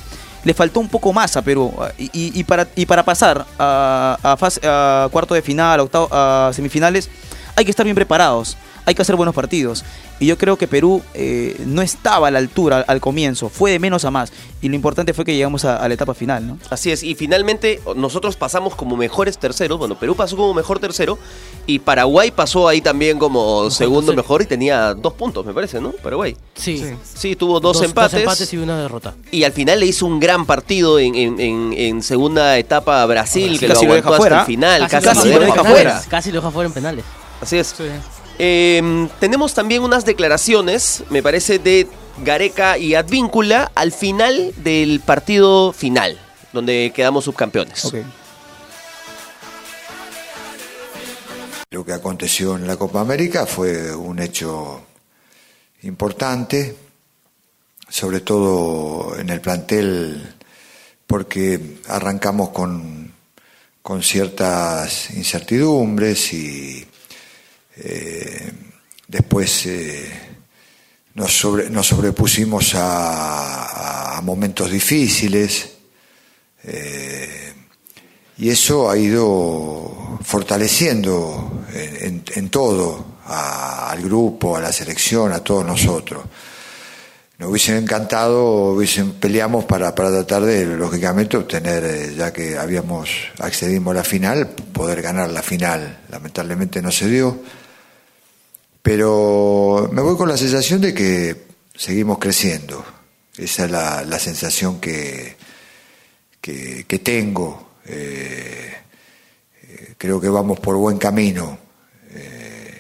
le 0.44 0.52
faltó 0.52 0.80
un 0.80 0.88
poco 0.88 1.12
más 1.12 1.36
a 1.36 1.42
Perú. 1.42 1.72
Y, 1.98 2.04
y- 2.12 2.38
y 2.38 2.44
para, 2.44 2.68
y 2.76 2.84
para 2.86 3.02
pasar 3.04 3.46
a, 3.58 4.18
a 4.22 4.36
fase- 4.36 4.60
a 4.64 5.08
cuarto 5.10 5.34
de 5.34 5.40
final, 5.42 5.80
a, 5.80 5.82
octavo, 5.84 6.08
a 6.10 6.50
semifinales, 6.52 7.08
hay 7.56 7.64
que 7.64 7.70
estar 7.70 7.84
bien 7.84 7.94
preparados, 7.94 8.56
hay 8.86 8.94
que 8.94 9.02
hacer 9.02 9.16
buenos 9.16 9.34
partidos. 9.34 9.84
Y 10.20 10.26
yo 10.26 10.38
creo 10.38 10.56
que 10.56 10.68
Perú 10.68 11.02
eh, 11.14 11.56
no 11.66 11.82
estaba 11.82 12.28
a 12.28 12.30
la 12.30 12.38
altura 12.38 12.78
al, 12.78 12.84
al 12.86 13.00
comienzo, 13.00 13.48
fue 13.48 13.70
de 13.72 13.78
menos 13.78 14.04
a 14.04 14.10
más. 14.10 14.32
Y 14.62 14.68
lo 14.68 14.74
importante 14.76 15.12
fue 15.12 15.24
que 15.24 15.34
llegamos 15.34 15.64
a, 15.64 15.76
a 15.76 15.88
la 15.88 15.94
etapa 15.94 16.14
final, 16.14 16.46
¿no? 16.46 16.58
Así 16.70 16.90
es, 16.90 17.02
y 17.02 17.14
finalmente 17.14 17.80
nosotros 17.96 18.36
pasamos 18.36 18.74
como 18.74 18.96
mejores 18.96 19.36
terceros, 19.38 19.78
bueno, 19.78 19.98
Perú 19.98 20.14
pasó 20.16 20.36
como 20.36 20.54
mejor 20.54 20.78
tercero 20.78 21.18
y 21.66 21.80
Paraguay 21.80 22.30
pasó 22.30 22.68
ahí 22.68 22.80
también 22.80 23.18
como 23.18 23.70
segundo 23.70 24.12
tercero. 24.12 24.22
mejor 24.22 24.42
y 24.42 24.46
tenía 24.46 24.94
dos 24.94 25.12
puntos, 25.14 25.44
me 25.44 25.52
parece, 25.52 25.80
¿no? 25.80 25.90
Paraguay. 25.92 26.36
Sí. 26.54 26.78
Sí. 26.78 26.94
Sí, 27.14 27.36
tuvo 27.36 27.60
dos, 27.60 27.82
empates, 27.82 28.20
empates 28.20 28.52
y 28.52 28.56
una 28.58 28.78
derrota. 28.80 29.14
y 29.30 29.44
al 29.44 29.52
final 29.52 29.80
le 29.80 29.86
hizo 29.86 30.06
un 30.06 30.20
gran 30.20 30.46
partido 30.46 30.98
en, 30.98 31.14
en- 31.14 31.40
en- 31.40 31.72
en 31.76 32.02
segunda 32.02 32.56
etapa 32.58 33.02
a 33.02 33.06
Brasil, 33.06 33.58
que 33.58 33.66
Casi 33.66 33.86
lo 33.86 33.94
lo 33.94 33.98
aguantó 33.98 34.10
deja 34.10 34.10
hasta 34.10 34.16
fuera. 34.16 34.40
el 34.40 34.46
final, 34.46 34.88
casi, 34.88 35.04
casi 35.06 35.28
lo 35.28 35.34
lo 35.40 35.44
deja 35.46 35.64
fuera. 35.64 36.02
Casi 36.08 36.30
lo 36.30 36.36
deja 36.40 36.50
fuera 36.50 36.66
en 36.68 36.72
penales. 36.74 37.04
Así 37.40 37.58
es. 37.58 37.74
Eh, 38.38 39.08
tenemos 39.20 39.54
también 39.54 39.82
unas 39.82 40.04
declaraciones, 40.04 41.04
me 41.10 41.22
parece, 41.22 41.58
de 41.58 41.88
Gareca 42.18 42.78
y 42.78 42.94
Advíncula 42.94 43.70
al 43.74 43.92
final 43.92 44.52
del 44.56 45.00
partido 45.00 45.72
final, 45.72 46.18
donde 46.52 46.92
quedamos 46.94 47.24
subcampeones. 47.24 47.92
Lo 51.70 51.84
que 51.84 51.92
aconteció 51.92 52.56
en 52.56 52.66
la 52.66 52.76
Copa 52.76 53.00
América 53.00 53.46
fue 53.46 53.94
un 53.94 54.20
hecho 54.20 54.82
importante, 55.82 56.76
sobre 57.88 58.20
todo 58.20 59.18
en 59.18 59.28
el 59.30 59.40
plantel, 59.40 60.34
porque 61.06 61.78
arrancamos 61.88 62.50
con, 62.50 63.12
con 63.82 64.02
ciertas 64.02 65.10
incertidumbres 65.10 66.32
y 66.32 66.86
eh, 67.76 68.52
después 69.08 69.66
eh, 69.66 70.10
nos, 71.14 71.32
sobre- 71.36 71.70
nos 71.70 71.86
sobrepusimos 71.86 72.72
a, 72.74 74.20
momentos 74.22 74.70
difíciles 74.70 75.70
eh, 76.62 77.52
y 78.38 78.48
eso 78.48 78.88
ha 78.90 78.96
ido 78.96 80.18
fortaleciendo 80.22 81.64
en, 81.72 82.06
en- 82.06 82.24
en 82.34 82.48
todo 82.50 83.04
al 83.26 84.02
grupo, 84.02 84.56
a 84.56 84.60
la 84.60 84.72
selección, 84.72 85.32
a 85.32 85.40
todos 85.40 85.64
nosotros. 85.64 86.24
Nos 87.38 87.50
hubiesen 87.50 87.76
encantado, 87.78 88.72
hubiesen, 88.74 89.12
peleamos 89.14 89.64
para, 89.64 89.94
para 89.94 90.10
tratar 90.10 90.42
de, 90.44 90.64
lógicamente, 90.66 91.36
obtener, 91.36 92.14
ya 92.14 92.32
que 92.32 92.56
habíamos 92.56 93.08
accedimos 93.38 93.92
a 93.92 93.96
la 93.98 94.04
final, 94.04 94.48
poder 94.72 95.02
ganar 95.02 95.30
la 95.30 95.42
final. 95.42 96.00
Lamentablemente 96.10 96.80
no 96.82 96.92
se 96.92 97.08
dio. 97.08 97.38
Pero 98.84 99.88
me 99.94 100.02
voy 100.02 100.14
con 100.14 100.28
la 100.28 100.36
sensación 100.36 100.82
de 100.82 100.92
que 100.92 101.46
seguimos 101.74 102.18
creciendo. 102.18 102.84
Esa 103.34 103.64
es 103.64 103.70
la, 103.70 104.04
la 104.04 104.18
sensación 104.18 104.78
que, 104.78 105.36
que, 106.38 107.00
tengo. 107.02 107.76
Eh, 107.86 108.74
eh, 109.62 109.94
creo 109.96 110.20
que 110.20 110.28
vamos 110.28 110.60
por 110.60 110.76
buen 110.76 110.98
camino. 110.98 111.58
Eh, 112.10 112.78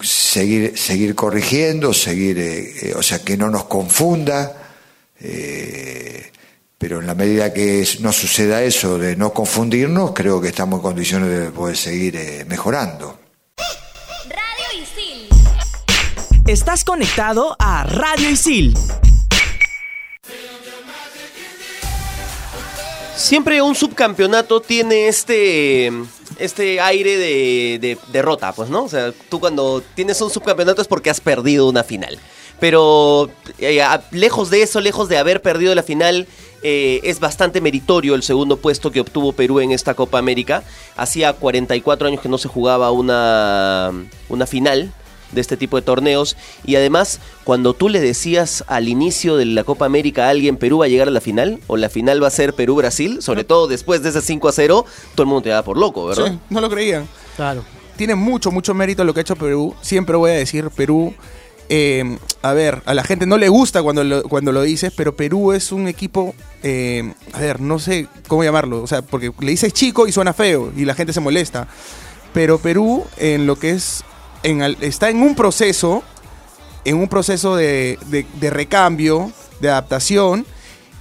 seguir, 0.00 0.78
seguir 0.78 1.14
corrigiendo, 1.14 1.92
seguir, 1.92 2.38
eh, 2.38 2.94
o 2.96 3.02
sea, 3.02 3.22
que 3.22 3.36
no 3.36 3.50
nos 3.50 3.64
confunda. 3.64 4.56
pero 6.78 7.00
en 7.00 7.06
la 7.06 7.14
medida 7.14 7.52
que 7.52 7.86
no 8.00 8.10
suceda 8.10 8.62
eso 8.62 8.96
de 8.96 9.16
no 9.16 9.34
confundirnos, 9.34 10.12
creo 10.12 10.40
que 10.40 10.48
estamos 10.48 10.78
en 10.78 10.82
condiciones 10.82 11.28
de 11.28 11.50
poder 11.50 11.76
seguir 11.76 12.46
mejorando. 12.48 13.21
Estás 16.52 16.84
conectado 16.84 17.56
a 17.58 17.82
Radio 17.84 18.28
Isil. 18.28 18.74
Siempre 23.16 23.62
un 23.62 23.74
subcampeonato 23.74 24.60
tiene 24.60 25.08
este 25.08 25.90
este 26.38 26.78
aire 26.78 27.16
de, 27.16 27.78
de 27.80 27.98
derrota, 28.12 28.52
pues, 28.52 28.68
¿no? 28.68 28.84
O 28.84 28.88
sea, 28.90 29.14
tú 29.30 29.40
cuando 29.40 29.82
tienes 29.94 30.20
un 30.20 30.28
subcampeonato 30.28 30.82
es 30.82 30.88
porque 30.88 31.08
has 31.08 31.22
perdido 31.22 31.66
una 31.70 31.84
final. 31.84 32.18
Pero 32.60 33.30
eh, 33.58 33.82
lejos 34.10 34.50
de 34.50 34.60
eso, 34.60 34.82
lejos 34.82 35.08
de 35.08 35.16
haber 35.16 35.40
perdido 35.40 35.74
la 35.74 35.82
final, 35.82 36.26
eh, 36.62 37.00
es 37.02 37.18
bastante 37.18 37.62
meritorio 37.62 38.14
el 38.14 38.22
segundo 38.22 38.58
puesto 38.58 38.90
que 38.90 39.00
obtuvo 39.00 39.32
Perú 39.32 39.60
en 39.60 39.70
esta 39.72 39.94
Copa 39.94 40.18
América. 40.18 40.64
Hacía 40.98 41.32
44 41.32 42.08
años 42.08 42.20
que 42.20 42.28
no 42.28 42.36
se 42.36 42.48
jugaba 42.48 42.90
una, 42.90 43.90
una 44.28 44.46
final 44.46 44.92
de 45.32 45.40
este 45.40 45.56
tipo 45.56 45.76
de 45.76 45.82
torneos. 45.82 46.36
Y 46.64 46.76
además, 46.76 47.20
cuando 47.44 47.74
tú 47.74 47.88
le 47.88 48.00
decías 48.00 48.64
al 48.68 48.88
inicio 48.88 49.36
de 49.36 49.46
la 49.46 49.64
Copa 49.64 49.86
América 49.86 50.26
a 50.26 50.30
alguien, 50.30 50.56
Perú 50.56 50.78
va 50.78 50.84
a 50.86 50.88
llegar 50.88 51.08
a 51.08 51.10
la 51.10 51.20
final, 51.20 51.60
o 51.66 51.76
la 51.76 51.88
final 51.88 52.22
va 52.22 52.28
a 52.28 52.30
ser 52.30 52.54
Perú-Brasil, 52.54 53.22
sobre 53.22 53.44
todo 53.44 53.66
después 53.66 54.02
de 54.02 54.10
ese 54.10 54.22
5 54.22 54.48
a 54.48 54.52
0, 54.52 54.84
todo 55.14 55.22
el 55.24 55.28
mundo 55.28 55.42
te 55.42 55.48
daba 55.50 55.62
por 55.62 55.76
loco, 55.76 56.06
¿verdad? 56.06 56.26
Sí, 56.32 56.38
no 56.50 56.60
lo 56.60 56.70
creían. 56.70 57.08
Claro. 57.36 57.64
Tiene 57.96 58.14
mucho, 58.14 58.50
mucho 58.50 58.74
mérito 58.74 59.04
lo 59.04 59.12
que 59.12 59.20
ha 59.20 59.22
hecho 59.22 59.36
Perú. 59.36 59.74
Siempre 59.82 60.16
voy 60.16 60.30
a 60.30 60.34
decir 60.34 60.70
Perú. 60.70 61.14
eh, 61.68 62.18
a 62.42 62.52
ver, 62.52 62.82
a 62.86 62.94
la 62.94 63.04
gente 63.04 63.24
no 63.24 63.38
le 63.38 63.48
gusta 63.48 63.82
cuando 63.82 64.02
lo, 64.02 64.22
cuando 64.24 64.50
lo 64.52 64.62
dices, 64.62 64.92
pero 64.96 65.14
Perú 65.14 65.52
es 65.52 65.72
un 65.72 65.86
equipo, 65.88 66.34
eh, 66.62 67.14
a 67.32 67.40
ver, 67.40 67.60
no 67.60 67.78
sé 67.78 68.08
cómo 68.28 68.42
llamarlo, 68.44 68.82
o 68.82 68.86
sea, 68.86 69.00
porque 69.02 69.32
le 69.40 69.50
dices 69.52 69.72
chico 69.72 70.06
y 70.08 70.12
suena 70.12 70.32
feo 70.32 70.72
y 70.76 70.84
la 70.84 70.94
gente 70.94 71.12
se 71.12 71.20
molesta. 71.20 71.68
Pero 72.34 72.58
Perú, 72.58 73.04
en 73.16 73.46
lo 73.46 73.56
que 73.58 73.70
es, 73.70 74.04
en 74.42 74.62
está 74.80 75.10
en 75.10 75.22
un 75.22 75.34
proceso, 75.34 76.02
en 76.84 76.96
un 76.96 77.08
proceso 77.08 77.56
de, 77.56 77.98
de- 78.06 78.26
de 78.40 78.50
recambio, 78.50 79.30
de 79.60 79.68
adaptación, 79.70 80.44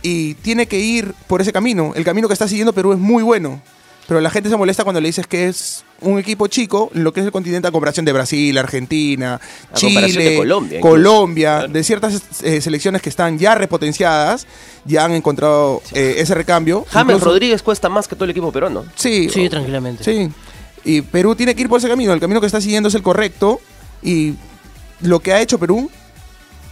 y 0.04 0.34
tiene 0.36 0.68
que 0.68 0.80
ir 0.80 1.14
por 1.28 1.42
ese 1.42 1.52
camino. 1.54 1.94
El 1.96 2.04
camino 2.04 2.28
que 2.28 2.34
está 2.34 2.48
siguiendo 2.48 2.74
Perú 2.74 2.94
es 2.94 3.00
muy 3.00 3.24
bueno, 3.24 3.62
pero 4.08 4.20
la 4.20 4.30
gente 4.32 4.50
se 4.50 4.58
molesta 4.58 4.84
cuando 4.84 5.00
le 5.00 5.08
dices 5.10 5.28
que 5.28 5.48
es 5.48 5.84
un 6.02 6.18
equipo 6.18 6.48
chico, 6.48 6.90
lo 6.94 7.14
que 7.14 7.20
es 7.20 7.26
el 7.28 7.32
continente 7.32 7.68
a 7.68 7.72
comparación 7.72 8.04
de 8.06 8.12
Brasil, 8.12 8.58
Argentina, 8.58 9.36
A 9.36 9.80
comparación 9.80 10.08
Chile, 10.12 10.30
de 10.32 10.38
Colombia. 10.38 10.82
Colombia, 10.82 11.68
de 11.68 11.84
ciertas 11.84 12.22
eh, 12.42 12.60
selecciones 12.62 13.04
que 13.04 13.10
están 13.10 13.38
ya 13.38 13.54
repotenciadas, 13.54 14.48
ya 14.86 15.06
han 15.06 15.12
encontrado 15.14 15.82
eh, 15.94 16.16
ese 16.18 16.34
recambio. 16.34 16.86
James 16.90 17.14
Incluso- 17.16 17.26
Rodríguez 17.32 17.62
cuesta 17.62 17.88
más 17.90 18.08
que 18.08 18.16
todo 18.16 18.26
el 18.26 18.32
equipo 18.32 18.52
peruano. 18.52 18.86
Sí, 18.96 19.30
Sí, 19.30 19.46
o- 19.46 19.50
tranquilamente. 19.52 20.04
Sí. 20.04 20.32
Y 20.84 21.02
Perú 21.02 21.36
tiene 21.36 21.54
que 21.56 21.62
ir 21.62 21.70
por 21.70 21.80
ese 21.80 21.88
camino. 21.90 22.14
El 22.14 22.20
camino 22.20 22.40
que 22.40 22.48
está 22.48 22.62
siguiendo 22.62 22.90
es 22.90 22.96
el 22.96 23.02
correcto. 23.04 23.60
Y 24.02 24.34
lo 25.02 25.20
que 25.20 25.34
ha 25.34 25.42
hecho 25.42 25.60
Perú 25.60 25.90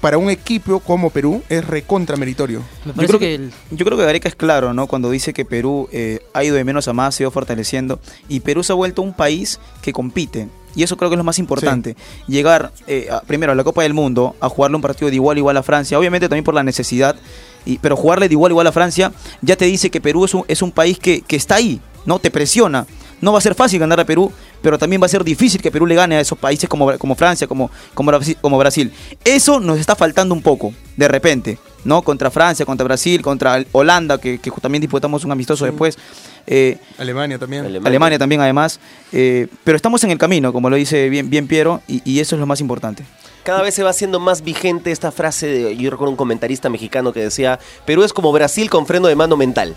para 0.01 0.17
un 0.17 0.29
equipo 0.29 0.79
como 0.79 1.09
Perú 1.09 1.43
es 1.49 1.65
recontra 1.67 2.15
meritorio. 2.15 2.61
Me 2.85 2.93
Yo 3.03 3.07
creo 3.07 3.19
que, 3.19 3.25
que, 3.27 3.35
el- 3.35 3.51
yo 3.71 3.85
creo 3.85 3.97
que 3.97 4.05
Gareca 4.05 4.29
es 4.29 4.35
claro, 4.35 4.73
¿no? 4.73 4.87
Cuando 4.87 5.11
dice 5.11 5.33
que 5.33 5.43
Perú 5.45 5.89
eh, 5.91 6.21
ha 6.33 6.43
ido 6.43 6.55
de 6.55 6.63
menos 6.63 6.87
a 6.87 6.93
más, 6.93 7.15
se 7.15 7.23
ha 7.23 7.25
ido 7.25 7.31
fortaleciendo. 7.31 7.99
Y 8.29 8.39
Perú 8.39 8.63
se 8.63 8.71
ha 8.71 8.75
vuelto 8.75 9.01
un 9.01 9.13
país 9.13 9.59
que 9.81 9.91
compite. 9.93 10.47
Y 10.75 10.83
eso 10.83 10.95
creo 10.97 11.09
que 11.09 11.15
es 11.15 11.17
lo 11.17 11.23
más 11.23 11.37
importante. 11.39 11.95
Llegar 12.27 12.71
eh, 12.87 13.09
a- 13.11 13.21
primero 13.21 13.51
a 13.51 13.55
la 13.55 13.63
Copa 13.63 13.83
del 13.83 13.93
Mundo, 13.93 14.35
a 14.39 14.47
jugarle 14.49 14.75
un 14.77 14.81
partido 14.81 15.09
de 15.09 15.15
igual 15.15 15.35
a 15.35 15.39
igual 15.39 15.57
a 15.57 15.63
Francia, 15.63 15.99
obviamente 15.99 16.29
también 16.29 16.45
por 16.45 16.53
la 16.53 16.63
necesidad. 16.63 17.15
Y, 17.65 17.77
pero 17.79 17.97
jugarle 17.97 18.29
de 18.29 18.33
igual 18.35 18.51
a 18.51 18.53
igual 18.53 18.67
a 18.67 18.71
Francia 18.71 19.11
ya 19.41 19.57
te 19.57 19.65
dice 19.65 19.89
que 19.89 19.99
Perú 19.99 20.23
es 20.25 20.33
un, 20.33 20.45
es 20.47 20.61
un 20.61 20.71
país 20.71 20.97
que, 20.97 21.21
que 21.21 21.35
está 21.35 21.55
ahí, 21.55 21.81
¿no? 22.05 22.19
Te 22.19 22.31
presiona. 22.31 22.87
No 23.21 23.31
va 23.31 23.39
a 23.39 23.41
ser 23.41 23.55
fácil 23.55 23.79
ganar 23.79 23.99
a 23.99 24.05
Perú, 24.05 24.31
pero 24.61 24.77
también 24.77 25.01
va 25.01 25.05
a 25.05 25.09
ser 25.09 25.23
difícil 25.23 25.61
que 25.61 25.71
Perú 25.71 25.85
le 25.85 25.95
gane 25.95 26.15
a 26.15 26.19
esos 26.21 26.37
países 26.37 26.69
como, 26.69 26.97
como 26.97 27.15
Francia, 27.15 27.47
como, 27.47 27.69
como, 27.93 28.11
Brasil- 28.11 28.37
como 28.41 28.57
Brasil. 28.57 28.91
Eso 29.23 29.59
nos 29.59 29.79
está 29.79 29.95
faltando 29.95 30.33
un 30.33 30.41
poco, 30.41 30.73
de 30.95 31.07
repente, 31.07 31.57
¿no? 31.83 32.01
Contra 32.01 32.31
Francia, 32.31 32.65
contra 32.65 32.85
Brasil, 32.85 33.21
contra 33.21 33.63
Holanda, 33.71 34.17
que, 34.17 34.39
que 34.39 34.51
también 34.61 34.81
disputamos 34.81 35.23
un 35.25 35.31
amistoso 35.31 35.65
después. 35.65 35.97
Eh, 36.47 36.77
Alemania 36.97 37.37
también. 37.37 37.65
Alemania. 37.65 38.17
también, 38.17 38.41
además. 38.41 38.79
Eh, 39.11 39.47
pero 39.63 39.75
estamos 39.75 40.03
en 40.03 40.11
el 40.11 40.17
camino, 40.17 40.51
como 40.51 40.69
lo 40.69 40.75
dice 40.75 41.09
bien, 41.09 41.29
bien 41.29 41.47
Piero, 41.47 41.81
y, 41.87 42.01
y 42.09 42.19
eso 42.19 42.35
es 42.35 42.39
lo 42.39 42.45
más 42.45 42.61
importante. 42.61 43.03
Cada 43.43 43.61
vez 43.61 43.73
se 43.73 43.83
va 43.83 43.89
haciendo 43.91 44.19
más 44.19 44.43
vigente 44.43 44.91
esta 44.91 45.11
frase 45.11 45.47
de, 45.47 45.77
yo 45.77 45.89
recuerdo 45.89 46.11
un 46.11 46.17
comentarista 46.17 46.69
mexicano 46.69 47.13
que 47.13 47.21
decía, 47.21 47.59
Perú 47.85 48.03
es 48.03 48.13
como 48.13 48.31
Brasil 48.31 48.69
con 48.69 48.85
freno 48.85 49.07
de 49.07 49.15
mano 49.15 49.37
mental. 49.37 49.75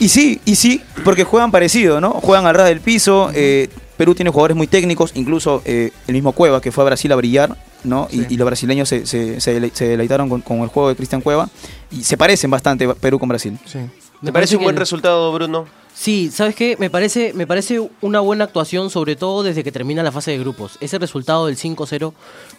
Y 0.00 0.08
sí, 0.08 0.40
y 0.44 0.56
sí, 0.56 0.82
porque 1.04 1.24
juegan 1.24 1.50
parecido, 1.50 2.00
¿no? 2.00 2.10
Juegan 2.12 2.46
al 2.46 2.54
ras 2.54 2.68
del 2.68 2.80
piso. 2.80 3.30
eh, 3.34 3.68
Perú 3.96 4.14
tiene 4.16 4.30
jugadores 4.32 4.56
muy 4.56 4.66
técnicos, 4.66 5.12
incluso 5.14 5.62
eh, 5.64 5.92
el 6.08 6.14
mismo 6.14 6.32
Cueva, 6.32 6.60
que 6.60 6.72
fue 6.72 6.82
a 6.82 6.86
Brasil 6.86 7.12
a 7.12 7.16
brillar, 7.16 7.56
¿no? 7.84 8.08
Y- 8.10 8.20
Sí. 8.22 8.26
Y, 8.30 8.36
los 8.36 8.46
brasileños 8.46 8.88
se, 8.88 9.06
se- 9.06 9.40
se 9.40 9.60
dele- 9.60 9.70
se 9.72 9.86
deleitaron 9.86 10.28
con, 10.28 10.40
con 10.40 10.58
el 10.62 10.68
juego 10.68 10.88
de 10.88 10.96
Cristian 10.96 11.20
Cueva. 11.20 11.48
Y 11.92 12.02
se 12.02 12.16
parecen 12.16 12.50
bastante 12.50 12.88
Perú 12.94 13.20
con 13.20 13.28
Brasil. 13.28 13.56
Sí. 13.64 13.78
¿Te 14.24 14.32
parece 14.32 14.56
un 14.56 14.60
que 14.60 14.64
buen 14.64 14.76
resultado, 14.76 15.32
Bruno? 15.32 15.66
Sí, 15.94 16.28
¿sabes 16.32 16.56
qué? 16.56 16.76
Me 16.80 16.90
parece, 16.90 17.32
me 17.34 17.46
parece 17.46 17.88
una 18.00 18.18
buena 18.18 18.44
actuación, 18.44 18.90
sobre 18.90 19.14
todo 19.14 19.44
desde 19.44 19.62
que 19.62 19.70
termina 19.70 20.02
la 20.02 20.10
fase 20.10 20.32
de 20.32 20.38
grupos. 20.38 20.76
Ese 20.80 20.98
resultado 20.98 21.46
del 21.46 21.56
5-0 21.56 22.12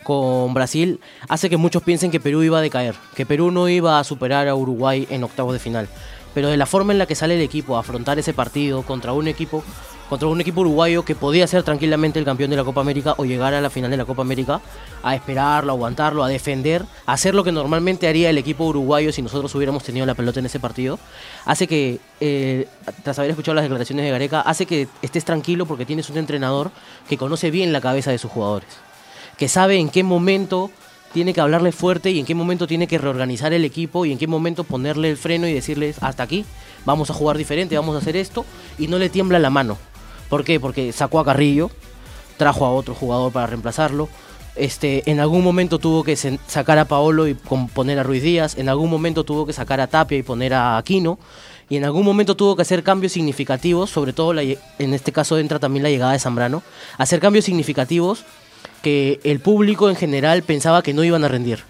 con 0.04 0.54
Brasil 0.54 1.01
hace 1.27 1.50
que 1.50 1.58
muchos 1.58 1.84
piensen 1.84 2.12
que 2.12 2.22
Perú 2.22 2.44
iba 2.44 2.60
a 2.60 2.62
decaer, 2.62 2.96
que 3.13 3.25
Perú 3.25 3.51
no 3.51 3.68
iba 3.68 4.00
a 4.00 4.04
superar 4.06 4.48
a 4.48 4.56
Uruguay 4.56 5.06
en 5.10 5.24
octavos 5.25 5.51
de 5.51 5.60
final. 5.60 5.89
Pero 6.36 6.50
de 6.50 6.58
la 6.58 6.68
forma 6.68 6.94
en 6.94 7.00
la 7.00 7.08
que 7.08 7.15
sale 7.15 7.34
el 7.34 7.42
equipo 7.42 7.75
a 7.75 7.80
afrontar 7.80 8.20
ese 8.20 8.34
partido 8.34 8.84
contra 8.84 9.13
un 9.13 9.27
equipo 9.27 9.63
contra 10.10 10.27
un 10.27 10.39
equipo 10.39 10.62
uruguayo 10.62 11.04
que 11.04 11.15
podía 11.15 11.48
ser 11.48 11.63
tranquilamente 11.63 12.20
el 12.20 12.25
campeón 12.25 12.51
de 12.51 12.58
la 12.58 12.63
Copa 12.63 12.82
América 12.82 13.15
o 13.18 13.25
llegar 13.25 13.54
a 13.54 13.62
la 13.62 13.70
final 13.70 13.89
de 13.89 13.98
la 13.98 14.06
Copa 14.06 14.22
América, 14.22 14.62
a 15.04 15.15
esperarlo, 15.15 15.72
a 15.72 15.75
aguantarlo, 15.75 16.24
a 16.24 16.27
defender, 16.27 16.86
a 17.06 17.13
hacer 17.13 17.34
lo 17.34 17.44
que 17.44 17.51
normalmente 17.51 18.08
haría 18.08 18.30
el 18.30 18.38
equipo 18.38 18.65
uruguayo 18.65 19.12
si 19.12 19.22
nosotros 19.22 19.54
hubiéramos 19.56 19.84
tenido 19.84 20.06
la 20.06 20.13
pelota 20.13 20.39
en 20.39 20.46
ese 20.46 20.60
partido, 20.60 21.00
hace 21.46 21.68
que, 21.68 22.00
eh, 22.20 22.68
tras 23.04 23.18
haber 23.20 23.32
escuchado 23.32 23.56
las 23.56 23.63
declaraciones 23.63 24.06
de 24.06 24.12
Gareca, 24.12 24.42
hace 24.42 24.65
que 24.65 24.88
estés 25.01 25.25
tranquilo 25.25 25.65
porque 25.65 25.86
tienes 25.86 26.10
un 26.10 26.18
entrenador 26.18 26.72
que 27.10 27.18
conoce 27.18 27.50
bien 27.50 27.74
la 27.74 27.82
cabeza 27.82 28.12
de 28.12 28.18
sus 28.18 28.32
jugadores, 28.32 28.70
que 29.38 29.48
sabe 29.48 29.77
en 29.77 29.89
qué 29.89 30.04
momento 30.04 30.70
tiene 31.15 31.34
que 31.34 31.39
hablarle 31.39 31.72
fuerte 31.72 32.12
y 32.12 32.19
en 32.19 32.25
qué 32.25 32.36
momento 32.36 32.67
tiene 32.67 32.88
que 32.88 32.98
reorganizar 32.98 33.53
el 33.53 33.63
equipo 33.63 34.05
y 34.05 34.12
en 34.12 34.17
qué 34.17 34.27
momento 34.27 34.65
ponerle 34.65 35.10
el 35.10 35.15
freno 35.15 35.48
y 35.48 35.53
decirles 35.53 35.95
hasta 36.01 36.24
aquí, 36.24 36.43
vamos 36.84 37.10
a 37.10 37.13
jugar 37.13 37.38
diferente, 37.38 37.77
vamos 37.77 37.95
a 37.95 38.00
hacer 38.00 38.17
esto 38.17 38.45
y 38.77 38.89
no 38.89 38.98
le 38.98 39.07
tiembla 39.07 39.39
la 39.39 39.50
mano. 39.50 39.77
¿Por 40.29 40.43
qué? 40.43 40.60
Porque 40.60 40.91
sacó 40.91 41.22
a 41.22 41.24
Carrillo, 41.24 41.72
trajo 42.36 42.65
a 42.65 42.74
otro 42.74 42.93
jugador 42.93 43.31
para 43.31 43.48
reemplazarlo. 43.48 44.10
Este, 44.57 45.10
en 45.10 45.22
algún 45.22 45.41
momento 45.41 45.79
tuvo 45.79 46.03
que 46.03 46.17
sacar 46.17 46.79
a 46.79 46.86
Paolo 46.86 47.29
y 47.29 47.34
poner 47.34 47.98
a 47.98 48.03
Ruiz 48.03 48.22
Díaz, 48.22 48.57
en 48.57 48.67
algún 48.67 48.89
momento 48.89 49.24
tuvo 49.24 49.45
que 49.45 49.53
sacar 49.53 49.79
a 49.79 49.88
Tapia 49.88 50.17
y 50.17 50.24
poner 50.24 50.53
a 50.53 50.75
Aquino, 50.75 51.17
y 51.69 51.77
en 51.77 51.86
algún 51.86 52.03
momento 52.03 52.36
tuvo 52.36 52.57
que 52.57 52.63
hacer 52.63 52.84
cambios 52.84 53.13
significativos, 53.13 53.89
sobre 53.89 54.12
todo 54.12 54.38
en 54.38 54.93
este 54.93 55.13
caso 55.13 55.38
entra 55.38 55.60
también 55.60 55.84
la 55.84 55.89
llegada 55.89 56.12
de 56.12 56.19
Zambrano, 56.19 56.62
hacer 56.98 57.22
cambios 57.22 57.45
significativos 57.45 58.25
que 58.86 59.20
el 59.24 59.39
público 59.39 59.89
en 59.89 59.96
general 59.96 60.44
pensaba 60.44 60.84
que 60.84 60.94
no 60.94 61.04
iban 61.04 61.24
a 61.24 61.27
rendir. 61.27 61.62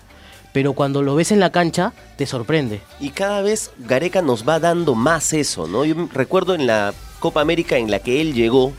Pero 0.52 0.74
cuando 0.74 1.02
lo 1.02 1.16
ves 1.16 1.32
en 1.32 1.40
la 1.40 1.50
cancha, 1.50 1.94
te 2.18 2.26
sorprende. 2.26 2.82
Y 3.00 3.12
cada 3.12 3.42
vez 3.42 3.72
Gareca 3.80 4.22
nos 4.22 4.46
va 4.46 4.60
dando 4.60 4.96
más 4.96 5.32
eso, 5.32 5.66
¿no? 5.66 5.86
Yo 5.86 5.96
recuerdo 6.14 6.56
en 6.56 6.68
la 6.68 6.94
Copa 7.20 7.40
América 7.40 7.78
en 7.78 7.90
la 7.90 8.00
que 8.00 8.20
él 8.20 8.34
llegó, 8.34 8.74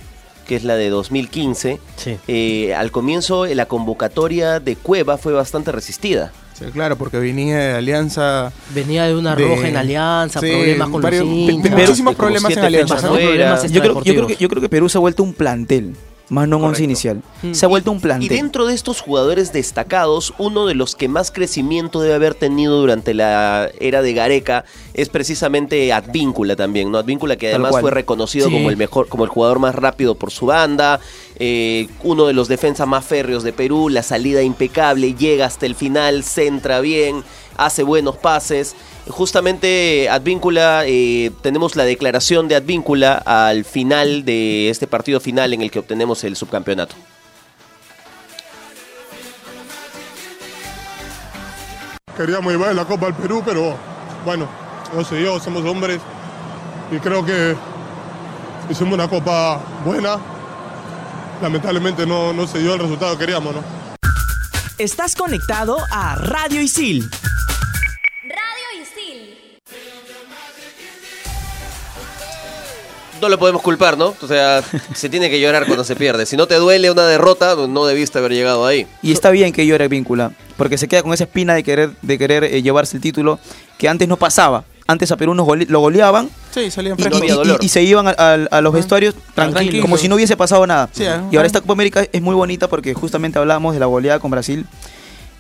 que 0.46 0.54
es 0.56 0.64
la 0.64 0.76
de 0.76 0.90
2015, 0.90 1.80
Sí. 1.96 2.18
eh, 2.28 2.74
al 2.74 2.90
comienzo 2.90 3.46
la 3.46 3.64
convocatoria 3.64 4.60
de 4.60 4.76
Cueva 4.76 5.16
fue 5.16 5.32
bastante 5.32 5.72
resistida. 5.72 6.30
Sí, 6.52 6.66
claro, 6.74 6.96
porque 6.96 7.18
venía 7.18 7.56
de 7.56 7.72
Alianza. 7.74 8.52
Venía 8.74 9.04
de 9.04 9.14
una 9.16 9.34
De- 9.34 9.48
roja 9.48 9.66
en 9.68 9.78
Alianza, 9.78 10.40
sí, 10.40 10.46
problemas 10.50 10.88
con 10.90 11.00
varios- 11.00 11.24
los 11.24 11.70
muchísimos 11.70 12.14
problemas 12.16 12.52
en 12.52 12.58
Alianza. 12.64 12.96
fechas 12.96 13.10
¿no? 13.10 13.16
fuera. 13.16 13.28
Problemas 13.28 13.62
Yo 13.72 13.80
creo, 13.80 13.82
yo, 13.82 13.82
creo 13.82 14.02
que, 14.04 14.10
extradeportivos. 14.10 14.38
yo 14.40 14.48
creo 14.50 14.60
que 14.62 14.68
Perú 14.68 14.88
se 14.90 14.98
ha 14.98 15.00
vuelto 15.00 15.22
un 15.22 15.32
plantel, 15.32 15.94
más 16.28 16.48
no 16.48 16.58
un 16.58 16.64
once 16.64 16.82
inicial. 16.82 17.22
Mm. 17.42 17.52
Se 17.54 17.64
ha 17.64 17.68
vuelto 17.68 17.90
un 17.92 17.98
Y 17.98 18.00
plantel. 18.00 18.28
dentro 18.28 18.66
de 18.66 18.74
estos 18.74 19.00
jugadores 19.00 19.52
destacados, 19.52 20.34
uno 20.38 20.66
de 20.66 20.74
los 20.74 20.96
que 20.96 21.08
más 21.08 21.30
crecimiento 21.30 22.00
debe 22.00 22.14
haber 22.14 22.34
tenido 22.34 22.80
durante 22.80 23.14
la 23.14 23.70
era 23.78 24.02
de 24.02 24.12
Gareca 24.12 24.64
es 24.94 25.08
precisamente 25.08 25.92
Advíncula 25.92 26.56
también, 26.56 26.90
¿no? 26.90 26.98
Advíncula 26.98 27.36
que 27.36 27.48
además 27.50 27.76
fue 27.80 27.90
reconocido 27.90 28.48
Sí. 28.48 28.52
como 28.52 28.70
el 28.70 28.76
mejor, 28.76 29.08
como 29.08 29.24
el 29.24 29.30
jugador 29.30 29.58
más 29.60 29.74
rápido 29.74 30.14
por 30.16 30.30
su 30.30 30.46
banda, 30.46 30.98
eh, 31.38 31.88
uno 32.02 32.26
de 32.26 32.32
los 32.32 32.48
defensas 32.48 32.88
más 32.88 33.04
férreos 33.04 33.42
de 33.42 33.52
Perú, 33.52 33.88
la 33.88 34.02
salida 34.02 34.42
impecable, 34.42 35.14
llega 35.14 35.46
hasta 35.46 35.66
el 35.66 35.74
final, 35.74 36.24
centra 36.24 36.80
bien, 36.80 37.22
hace 37.56 37.82
buenos 37.82 38.16
pases. 38.16 38.74
Justamente 39.08 40.08
Advíncula, 40.10 40.82
eh, 40.84 41.30
tenemos 41.40 41.76
la 41.76 41.84
declaración 41.84 42.48
de 42.48 42.56
Advíncula 42.56 43.14
al 43.24 43.64
final 43.64 44.24
de 44.24 44.68
este 44.68 44.88
partido 44.88 45.20
final 45.20 45.52
en 45.52 45.62
el 45.62 45.70
que 45.70 45.78
obtenemos 45.78 46.24
el 46.24 46.34
subcampeonato. 46.34 46.96
Queríamos 52.16 52.52
llevar 52.52 52.74
la 52.74 52.84
Copa 52.84 53.06
al 53.06 53.14
Perú, 53.14 53.42
pero 53.44 53.76
bueno, 54.24 54.48
no 54.94 55.04
sé 55.04 55.22
yo, 55.22 55.38
somos 55.38 55.64
hombres 55.64 56.00
y 56.90 56.98
creo 56.98 57.24
que 57.24 57.54
hicimos 58.68 58.94
una 58.94 59.08
Copa 59.08 59.60
buena. 59.84 60.18
Lamentablemente 61.40 62.06
no, 62.06 62.32
no 62.32 62.46
se 62.46 62.58
dio 62.58 62.74
el 62.74 62.80
resultado 62.80 63.12
que 63.12 63.26
queríamos, 63.26 63.54
¿no? 63.54 63.62
Estás 64.78 65.14
conectado 65.14 65.76
a 65.92 66.16
Radio 66.16 66.60
Isil. 66.60 67.08
No 73.20 73.28
lo 73.28 73.38
podemos 73.38 73.62
culpar, 73.62 73.96
¿no? 73.96 74.14
O 74.20 74.26
sea, 74.26 74.62
se 74.94 75.08
tiene 75.08 75.30
que 75.30 75.40
llorar 75.40 75.64
cuando 75.66 75.84
se 75.84 75.96
pierde. 75.96 76.26
Si 76.26 76.36
no 76.36 76.46
te 76.46 76.54
duele 76.56 76.90
una 76.90 77.06
derrota, 77.06 77.54
no 77.68 77.86
debiste 77.86 78.18
haber 78.18 78.32
llegado 78.32 78.66
ahí. 78.66 78.86
Y 79.02 79.12
está 79.12 79.30
bien 79.30 79.52
que 79.52 79.66
llore 79.66 79.88
Víncula, 79.88 80.32
porque 80.56 80.78
se 80.78 80.88
queda 80.88 81.02
con 81.02 81.12
esa 81.14 81.24
espina 81.24 81.54
de 81.54 81.62
querer, 81.62 81.90
de 82.02 82.18
querer 82.18 82.44
eh, 82.44 82.62
llevarse 82.62 82.96
el 82.96 83.02
título 83.02 83.38
que 83.78 83.88
antes 83.88 84.06
no 84.08 84.16
pasaba. 84.16 84.64
Antes 84.88 85.10
a 85.10 85.16
Perú 85.16 85.34
nos 85.34 85.46
gole- 85.46 85.66
lo 85.68 85.80
goleaban 85.80 86.30
Sí, 86.54 86.70
salían 86.70 86.96
y, 86.98 87.02
y- 87.02 87.30
y- 87.32 87.56
y 87.66 87.68
se 87.68 87.82
iban 87.82 88.06
a, 88.06 88.10
a- 88.16 88.34
a 88.50 88.60
los 88.60 88.72
vestuarios 88.72 89.14
tranquilos, 89.34 89.54
tranquilos. 89.54 89.82
como 89.82 89.96
si 89.96 90.08
no 90.08 90.14
hubiese 90.14 90.36
pasado 90.36 90.64
nada. 90.66 90.88
Sí, 90.92 91.04
ah, 91.06 91.24
y 91.30 91.36
ahora 91.36 91.42
ah. 91.42 91.46
esta 91.48 91.60
Copa 91.60 91.72
América 91.72 92.06
es 92.12 92.22
muy 92.22 92.34
bonita 92.36 92.68
porque 92.68 92.94
justamente 92.94 93.38
hablábamos 93.38 93.74
de 93.74 93.80
la 93.80 93.86
goleada 93.86 94.20
con 94.20 94.30
Brasil. 94.30 94.64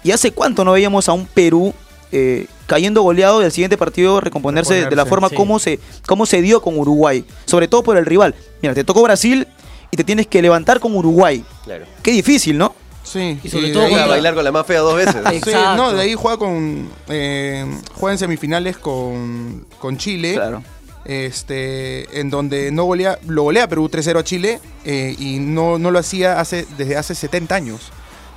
¿Y 0.02 0.10
hace 0.10 0.32
cuánto 0.32 0.64
no 0.64 0.72
veíamos 0.72 1.08
a 1.08 1.12
un 1.12 1.26
Perú 1.26 1.72
eh, 2.12 2.46
cayendo 2.66 3.02
goleado 3.02 3.42
y 3.42 3.44
al 3.44 3.52
siguiente 3.52 3.76
partido 3.76 4.20
recomponerse 4.20 4.86
de 4.86 4.96
la 4.96 5.06
forma 5.06 5.28
sí. 5.28 5.34
como, 5.36 5.58
se, 5.58 5.80
como 6.06 6.26
se 6.26 6.42
dio 6.42 6.60
con 6.62 6.78
Uruguay? 6.78 7.24
Sobre 7.44 7.68
todo 7.68 7.82
por 7.82 7.96
el 7.96 8.06
rival. 8.06 8.34
Mira, 8.62 8.74
te 8.74 8.84
tocó 8.84 9.02
Brasil 9.02 9.46
y 9.90 9.96
te 9.96 10.04
tienes 10.04 10.26
que 10.26 10.42
levantar 10.42 10.80
con 10.80 10.94
Uruguay. 10.94 11.44
Claro. 11.64 11.84
Qué 12.02 12.10
difícil, 12.12 12.58
¿no? 12.58 12.74
Sí, 13.02 13.38
Y 13.44 13.48
sobre 13.48 13.68
todo 13.70 13.84
ahí- 13.84 13.94
a 13.94 14.06
bailar 14.06 14.34
con 14.34 14.42
la 14.42 14.50
más 14.50 14.66
fea 14.66 14.80
dos 14.80 14.96
veces. 14.96 15.16
Sí, 15.44 15.52
no, 15.76 15.92
de 15.92 16.02
ahí 16.02 16.14
juega 16.14 16.36
con. 16.38 16.88
Eh, 17.08 17.64
juega 17.94 18.12
en 18.14 18.18
semifinales 18.18 18.76
con, 18.78 19.64
con 19.78 19.96
Chile. 19.96 20.34
Claro. 20.34 20.62
Este, 21.04 22.20
en 22.20 22.30
donde 22.30 22.72
no 22.72 22.82
golea, 22.84 23.18
lo 23.26 23.44
golea 23.44 23.68
Perú 23.68 23.88
3-0 23.88 24.18
a 24.18 24.24
Chile 24.24 24.60
eh, 24.84 25.14
y 25.18 25.38
no, 25.38 25.78
no 25.78 25.92
lo 25.92 26.00
hacía 26.00 26.40
hace, 26.40 26.66
desde 26.76 26.96
hace 26.96 27.14
70 27.14 27.54
años. 27.54 27.80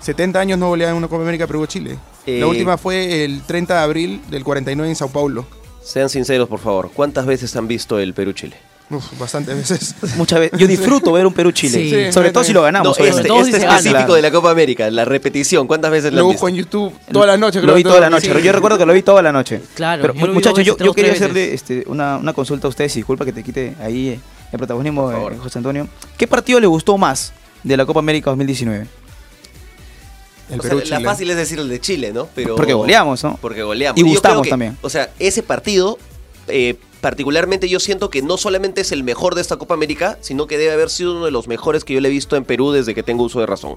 70 0.01 0.39
años 0.39 0.59
no 0.59 0.69
goleaba 0.69 0.91
en 0.91 0.97
una 0.97 1.07
Copa 1.07 1.23
América 1.23 1.45
Perú-Chile. 1.47 1.97
Eh, 2.37 2.39
La 2.39 2.47
última 2.47 2.77
fue 2.77 3.23
el 3.25 3.41
30 3.43 3.73
de 3.75 3.79
abril 3.81 4.21
del 4.29 4.43
49 4.43 4.89
en 4.89 4.95
Sao 4.95 5.09
Paulo. 5.09 5.45
Sean 5.83 6.09
sinceros, 6.09 6.47
por 6.49 6.59
favor. 6.59 6.91
¿Cuántas 6.93 7.25
veces 7.25 7.55
han 7.55 7.67
visto 7.67 7.97
el 7.99 8.13
Perú-Chile? 8.13 8.55
Uf, 8.91 9.19
bastantes 9.19 9.55
veces. 9.55 9.95
Muchas 10.17 10.39
veces. 10.39 10.59
Yo 10.59 10.65
disfruto 10.67 11.11
ver 11.11 11.25
un 11.27 11.33
Perú-Chile. 11.33 11.73
Sí. 11.79 11.89
Sí, 12.07 12.11
sobre 12.11 12.31
todo 12.31 12.43
si 12.43 12.53
lo 12.53 12.63
ganamos. 12.63 12.97
No, 12.97 13.05
este, 13.05 13.27
todo 13.27 13.39
este 13.41 13.53
si 13.53 13.59
se 13.59 13.65
gana. 13.65 13.77
específico 13.77 14.15
de 14.15 14.21
la 14.23 14.31
Copa 14.31 14.49
América, 14.51 14.89
la 14.89 15.05
repetición. 15.05 15.67
¿Cuántas 15.67 15.91
veces 15.91 16.11
Lo 16.11 16.21
han 16.21 16.25
busco 16.25 16.47
visto? 16.47 16.47
en 16.49 16.55
YouTube 16.55 16.93
toda 17.11 17.27
la 17.27 17.37
noche. 17.37 17.59
Lo 17.59 17.65
creo 17.65 17.75
vi 17.75 17.83
toda 17.83 17.99
la 17.99 18.09
noche. 18.09 18.33
sí. 18.33 18.41
Yo 18.43 18.51
recuerdo 18.51 18.77
que 18.79 18.85
lo 18.87 18.93
vi 18.93 19.01
toda 19.03 19.21
la 19.21 19.31
noche. 19.31 19.61
Claro, 19.75 20.01
Pero, 20.01 20.13
yo 20.15 20.33
muchachos, 20.33 20.65
yo, 20.65 20.73
veces, 20.73 20.85
yo 20.87 20.93
tres 20.93 20.95
quería 20.95 21.11
hacerle 21.13 21.53
este, 21.53 21.83
una, 21.87 22.17
una 22.17 22.33
consulta 22.33 22.67
a 22.67 22.69
ustedes 22.69 22.95
y 22.95 22.99
disculpa 22.99 23.25
que 23.25 23.33
te 23.33 23.43
quite 23.43 23.75
ahí 23.79 24.09
eh, 24.09 24.19
el 24.51 24.57
protagonismo, 24.57 25.11
eh, 25.11 25.37
José 25.37 25.59
Antonio. 25.59 25.87
¿Qué 26.17 26.25
partido 26.27 26.59
le 26.59 26.67
gustó 26.67 26.97
más 26.97 27.31
de 27.63 27.77
la 27.77 27.85
Copa 27.85 27.99
América 27.99 28.31
2019? 28.31 28.87
El 30.49 30.59
O 30.59 30.63
sea, 30.63 30.71
Perú, 30.71 30.83
la 30.89 30.99
fácil 31.01 31.29
es 31.29 31.37
decir 31.37 31.59
el 31.59 31.69
de 31.69 31.79
Chile, 31.79 32.11
¿no? 32.11 32.27
Pero 32.33 32.55
Porque 32.55 32.73
goleamos, 32.73 33.23
¿no? 33.23 33.37
Porque 33.41 33.63
goleamos. 33.63 33.99
Y 33.99 34.03
gustamos 34.03 34.43
que, 34.43 34.49
también. 34.49 34.77
O 34.81 34.89
sea, 34.89 35.11
ese 35.19 35.43
partido, 35.43 35.97
eh, 36.47 36.75
particularmente 37.01 37.69
yo 37.69 37.79
siento 37.79 38.09
que 38.09 38.21
no 38.21 38.37
solamente 38.37 38.81
es 38.81 38.91
el 38.91 39.03
mejor 39.03 39.35
de 39.35 39.41
esta 39.41 39.57
Copa 39.57 39.73
América, 39.75 40.17
sino 40.21 40.47
que 40.47 40.57
debe 40.57 40.71
haber 40.73 40.89
sido 40.89 41.13
uno 41.15 41.25
de 41.25 41.31
los 41.31 41.47
mejores 41.47 41.83
que 41.83 41.93
yo 41.93 42.01
le 42.01 42.09
he 42.09 42.11
visto 42.11 42.35
en 42.35 42.45
Perú 42.45 42.71
desde 42.71 42.95
que 42.95 43.03
tengo 43.03 43.23
uso 43.23 43.39
de 43.39 43.45
razón. 43.45 43.75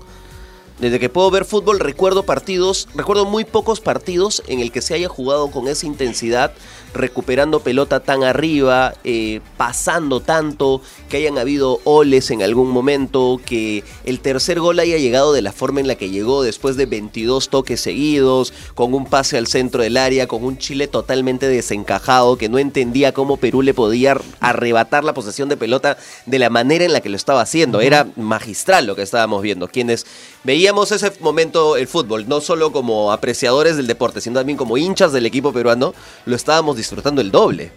Desde 0.79 0.99
que 0.99 1.09
puedo 1.09 1.31
ver 1.31 1.45
fútbol 1.45 1.79
recuerdo 1.79 2.25
partidos, 2.25 2.89
recuerdo 2.95 3.25
muy 3.25 3.45
pocos 3.45 3.81
partidos 3.81 4.43
en 4.49 4.61
el 4.61 4.73
que 4.73 4.83
se 4.83 4.95
haya 4.95 5.09
jugado 5.09 5.51
con 5.51 5.69
esa 5.69 5.87
intensidad, 5.87 6.53
recuperando 6.95 7.61
pelota 7.61 8.01
tan 8.01 8.23
arriba, 8.25 8.95
eh, 9.05 9.41
pasando 9.57 10.21
tanto, 10.21 10.81
que 11.09 11.19
hayan 11.19 11.39
habido 11.39 11.81
oles 11.85 12.31
en 12.31 12.43
algún 12.43 12.71
momento, 12.71 13.41
que 13.45 13.85
el 14.05 14.21
tercer 14.21 14.61
gol 14.61 14.79
haya 14.79 14.99
llegado 14.99 15.33
de 15.33 15.43
la 15.43 15.53
forma 15.53 15.81
en 15.81 15.87
la 15.87 15.95
que 15.95 16.11
llegó 16.11 16.43
después 16.43 16.77
de 16.77 16.87
22 16.87 17.49
toques 17.49 17.81
seguidos, 17.81 18.53
con 18.75 18.95
un 18.95 19.07
pase 19.07 19.39
al 19.39 19.47
centro 19.47 19.83
del 19.83 19.97
área, 19.97 20.27
con 20.27 20.45
un 20.45 20.59
Chile 20.59 20.89
totalmente 20.89 21.49
desencajado, 21.49 22.37
que 22.37 22.49
no 22.49 22.59
entendía 22.59 23.13
cómo 23.13 23.37
Perú 23.37 23.63
le 23.63 23.75
podía 23.75 24.17
arrebatar 24.41 25.05
la 25.05 25.15
posesión 25.15 25.49
de 25.49 25.57
pelota 25.57 25.97
de 26.27 26.39
la 26.39 26.51
manera 26.51 26.85
en 26.85 26.93
la 26.93 27.01
que 27.01 27.09
lo 27.09 27.17
estaba 27.17 27.43
haciendo. 27.43 27.81
Era 27.81 28.07
magistral 28.17 28.87
lo 28.87 28.97
que 28.97 29.03
estábamos 29.03 29.43
viendo. 29.43 29.69
Quienes 29.69 30.07
veíamos 30.45 30.93
ese 30.93 31.13
momento 31.21 31.77
el 31.77 31.89
fútbol, 31.89 32.29
no 32.29 32.41
solo 32.41 32.73
como 32.73 33.13
apreciadores 33.13 33.77
del 33.77 33.87
deporte, 33.87 34.21
sino 34.21 34.41
también 34.41 34.57
como 34.57 34.77
hinchas 34.77 35.13
del 35.13 35.27
equipo 35.27 35.53
peruano, 35.53 35.95
lo 36.27 36.37
estábamos 36.37 36.77
disfrutando 36.83 37.21
el 37.21 37.31
doble. 37.31 37.73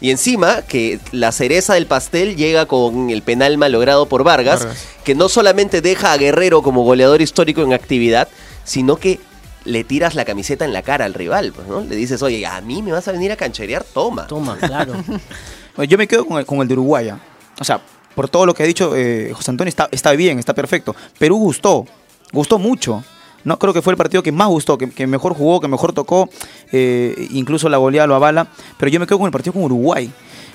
Y 0.00 0.10
encima 0.10 0.62
que 0.62 0.98
la 1.12 1.30
cereza 1.30 1.74
del 1.74 1.86
pastel 1.86 2.36
llega 2.36 2.66
con 2.66 3.10
el 3.10 3.22
penal 3.22 3.58
malogrado 3.58 4.06
por 4.06 4.24
Vargas, 4.24 4.60
Vargas. 4.60 4.86
que 5.04 5.14
no 5.14 5.28
solamente 5.28 5.82
deja 5.82 6.12
a 6.12 6.16
Guerrero 6.16 6.62
como 6.62 6.84
goleador 6.84 7.20
histórico 7.20 7.62
en 7.62 7.74
actividad, 7.74 8.28
sino 8.64 8.96
que 8.96 9.20
le 9.64 9.84
tiras 9.84 10.14
la 10.14 10.24
camiseta 10.24 10.64
en 10.64 10.72
la 10.72 10.82
cara 10.82 11.04
al 11.04 11.12
rival, 11.12 11.52
pues, 11.52 11.68
¿no? 11.68 11.82
Le 11.82 11.96
dices, 11.96 12.22
oye, 12.22 12.46
a 12.46 12.60
mí 12.62 12.82
me 12.82 12.92
vas 12.92 13.06
a 13.08 13.12
venir 13.12 13.30
a 13.30 13.36
cancherear, 13.36 13.84
toma. 13.84 14.26
Toma, 14.26 14.56
claro. 14.56 14.94
Yo 15.86 15.98
me 15.98 16.08
quedo 16.08 16.26
con 16.26 16.38
el, 16.38 16.46
con 16.46 16.60
el 16.60 16.68
de 16.68 16.74
Uruguay. 16.74 17.10
¿ah? 17.10 17.20
O 17.58 17.64
sea, 17.64 17.80
por 18.14 18.28
todo 18.28 18.46
lo 18.46 18.54
que 18.54 18.62
ha 18.62 18.66
dicho 18.66 18.96
eh, 18.96 19.32
José 19.34 19.50
Antonio, 19.50 19.68
está, 19.68 19.88
está 19.92 20.12
bien, 20.12 20.38
está 20.38 20.54
perfecto. 20.54 20.96
Perú 21.18 21.38
gustó, 21.38 21.86
gustó 22.32 22.58
mucho. 22.58 23.04
No 23.44 23.58
creo 23.58 23.72
que 23.72 23.82
fue 23.82 23.92
el 23.92 23.96
partido 23.96 24.22
que 24.22 24.32
más 24.32 24.48
gustó, 24.48 24.76
que, 24.78 24.90
que 24.90 25.06
mejor 25.06 25.34
jugó, 25.34 25.60
que 25.60 25.68
mejor 25.68 25.92
tocó, 25.92 26.28
eh, 26.72 27.28
incluso 27.30 27.68
la 27.68 27.78
goleada 27.78 28.06
lo 28.06 28.14
avala. 28.14 28.48
Pero 28.78 28.90
yo 28.90 29.00
me 29.00 29.06
quedo 29.06 29.18
con 29.18 29.26
el 29.26 29.32
partido 29.32 29.52
con 29.54 29.62
Uruguay, 29.62 30.10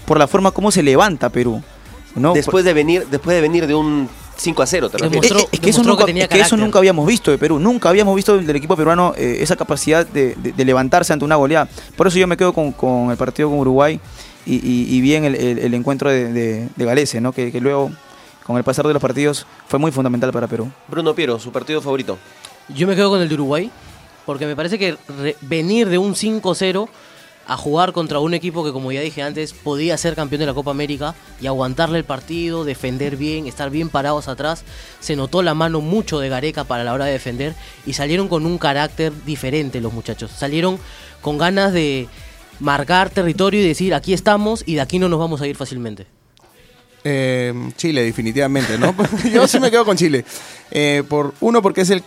por 0.06 0.17
la 0.19 0.28
forma 0.28 0.52
como 0.52 0.71
se 0.71 0.84
levanta 0.84 1.30
Perú. 1.30 1.62
¿no? 2.15 2.34
Después 2.34 2.63
de 2.63 2.74
venir, 2.74 3.06
después 3.12 3.36
de 3.36 3.41
venir 3.41 3.67
de 3.67 3.76
un 3.76 4.08
5 4.38 4.62
a 4.62 4.65
0, 4.65 4.89
te 4.89 4.98
Demostró- 4.98 5.38
es 5.52 5.60
que, 5.60 5.69
eso 5.69 5.82
demostró 5.82 5.84
nunca, 5.84 6.06
que 6.06 6.10
tenía 6.12 6.24
es 6.24 6.30
que 6.30 6.36
eso 6.36 6.43
carácter. 6.52 6.60
nunca 6.60 6.80
habíamos 6.80 7.06
visto 7.08 7.32
de 7.32 7.38
Perú. 7.38 7.60
Nunca 7.60 7.89
habíamos 7.89 8.15
visto 8.15 8.38
del 8.38 8.56
equipo 8.56 8.76
peruano 8.78 9.13
eh, 9.17 9.38
esa 9.41 9.56
capacidad 9.58 10.06
de, 10.08 10.36
de- 10.36 10.54
de 10.54 10.65
levantarse 10.65 11.12
ante 11.12 11.26
una 11.26 11.36
goleada. 11.36 11.67
Por 11.98 12.08
eso 12.08 12.17
yo 12.17 12.28
me 12.28 12.38
quedo 12.38 12.54
con, 12.54 12.71
con 12.71 13.12
el 13.12 13.17
partido 13.17 13.50
con 13.50 13.60
Uruguay 13.60 14.00
y, 14.45 14.56
y- 14.56 14.95
y 14.95 15.02
bien 15.02 15.26
el, 15.26 15.36
el- 15.36 15.60
el 15.60 15.74
encuentro 15.74 16.10
de, 16.10 16.32
de, 16.32 16.69
de 16.76 16.86
Galese, 16.86 17.19
¿no? 17.19 17.34
que, 17.34 17.52
que 17.52 17.60
luego, 17.60 17.91
con 18.45 18.56
el 18.58 18.63
pasar 18.63 18.88
de 18.88 18.93
los 18.93 19.02
partidos, 19.02 19.45
fue 19.67 19.80
muy 19.80 19.91
fundamental 19.91 20.32
para 20.32 20.48
Perú. 20.48 20.69
Bruno 20.88 21.13
Piero, 21.15 21.38
su 21.39 21.52
partido 21.52 21.82
favorito. 21.82 22.17
Yo 22.69 22.88
me 22.88 22.95
quedo 22.95 23.10
con 23.10 23.21
el 23.21 23.30
de 23.30 23.36
Uruguay, 23.36 23.71
porque 24.25 24.45
me 24.45 24.56
parece 24.56 24.80
que 24.80 24.97
venir 25.41 25.88
de 25.89 25.97
un 25.97 26.15
5-0 26.15 26.89
a 27.47 27.58
jugar 27.58 27.93
contra 27.93 28.19
un 28.19 28.34
equipo 28.34 28.63
que, 28.63 28.71
como 28.71 28.91
ya 28.91 29.01
dije 29.01 29.21
antes, 29.21 29.54
podía 29.54 29.97
ser 29.97 30.15
campeón 30.15 30.39
de 30.39 30.47
la 30.47 30.54
Copa 30.54 30.71
América 30.71 31.13
y 31.39 31.45
aguantarle 31.45 31.99
el 31.99 32.04
partido, 32.04 32.65
defender 32.65 33.17
bien, 33.17 33.45
estar 33.45 33.69
bien 33.69 33.89
parados 33.89 34.28
atrás. 34.28 34.63
Se 34.99 35.15
notó 35.15 35.43
la 35.43 35.54
mano 35.54 35.80
mucho 35.80 36.19
de 36.19 36.30
Gareca 36.30 36.63
para 36.63 36.84
la 36.84 36.93
hora 36.93 37.06
de 37.06 37.12
defender 37.12 37.54
y 37.86 37.93
salieron 37.93 38.28
con 38.28 38.47
un 38.47 38.58
carácter 38.58 39.13
diferente 39.25 39.80
los 39.80 39.93
muchachos. 39.93 40.32
Salieron 40.32 40.80
con 41.21 41.38
ganas 41.38 41.71
de 41.71 42.08
marcar 42.60 43.12
territorio 43.12 43.62
y 43.62 43.67
decir 43.67 43.93
aquí 43.93 44.13
estamos 44.13 44.63
y 44.65 44.75
de 44.75 44.82
aquí 44.82 44.97
no 44.97 45.08
nos 45.10 45.19
vamos 45.19 45.41
a 45.41 45.47
ir 45.47 45.56
fácilmente. 45.56 46.14
Eh, 47.08 47.54
Chile, 47.78 48.04
definitivamente, 48.04 48.80
¿no? 48.80 48.96
Yo 49.32 49.48
sí 49.48 49.60
me 49.60 49.70
quedo 49.70 49.86
con 49.86 49.96
Chile. 49.96 50.26
Eh, 50.72 51.04
por 51.08 51.36
Uno, 51.39 51.62
porque 51.62 51.82
es 51.82 51.91
el, 51.91 52.02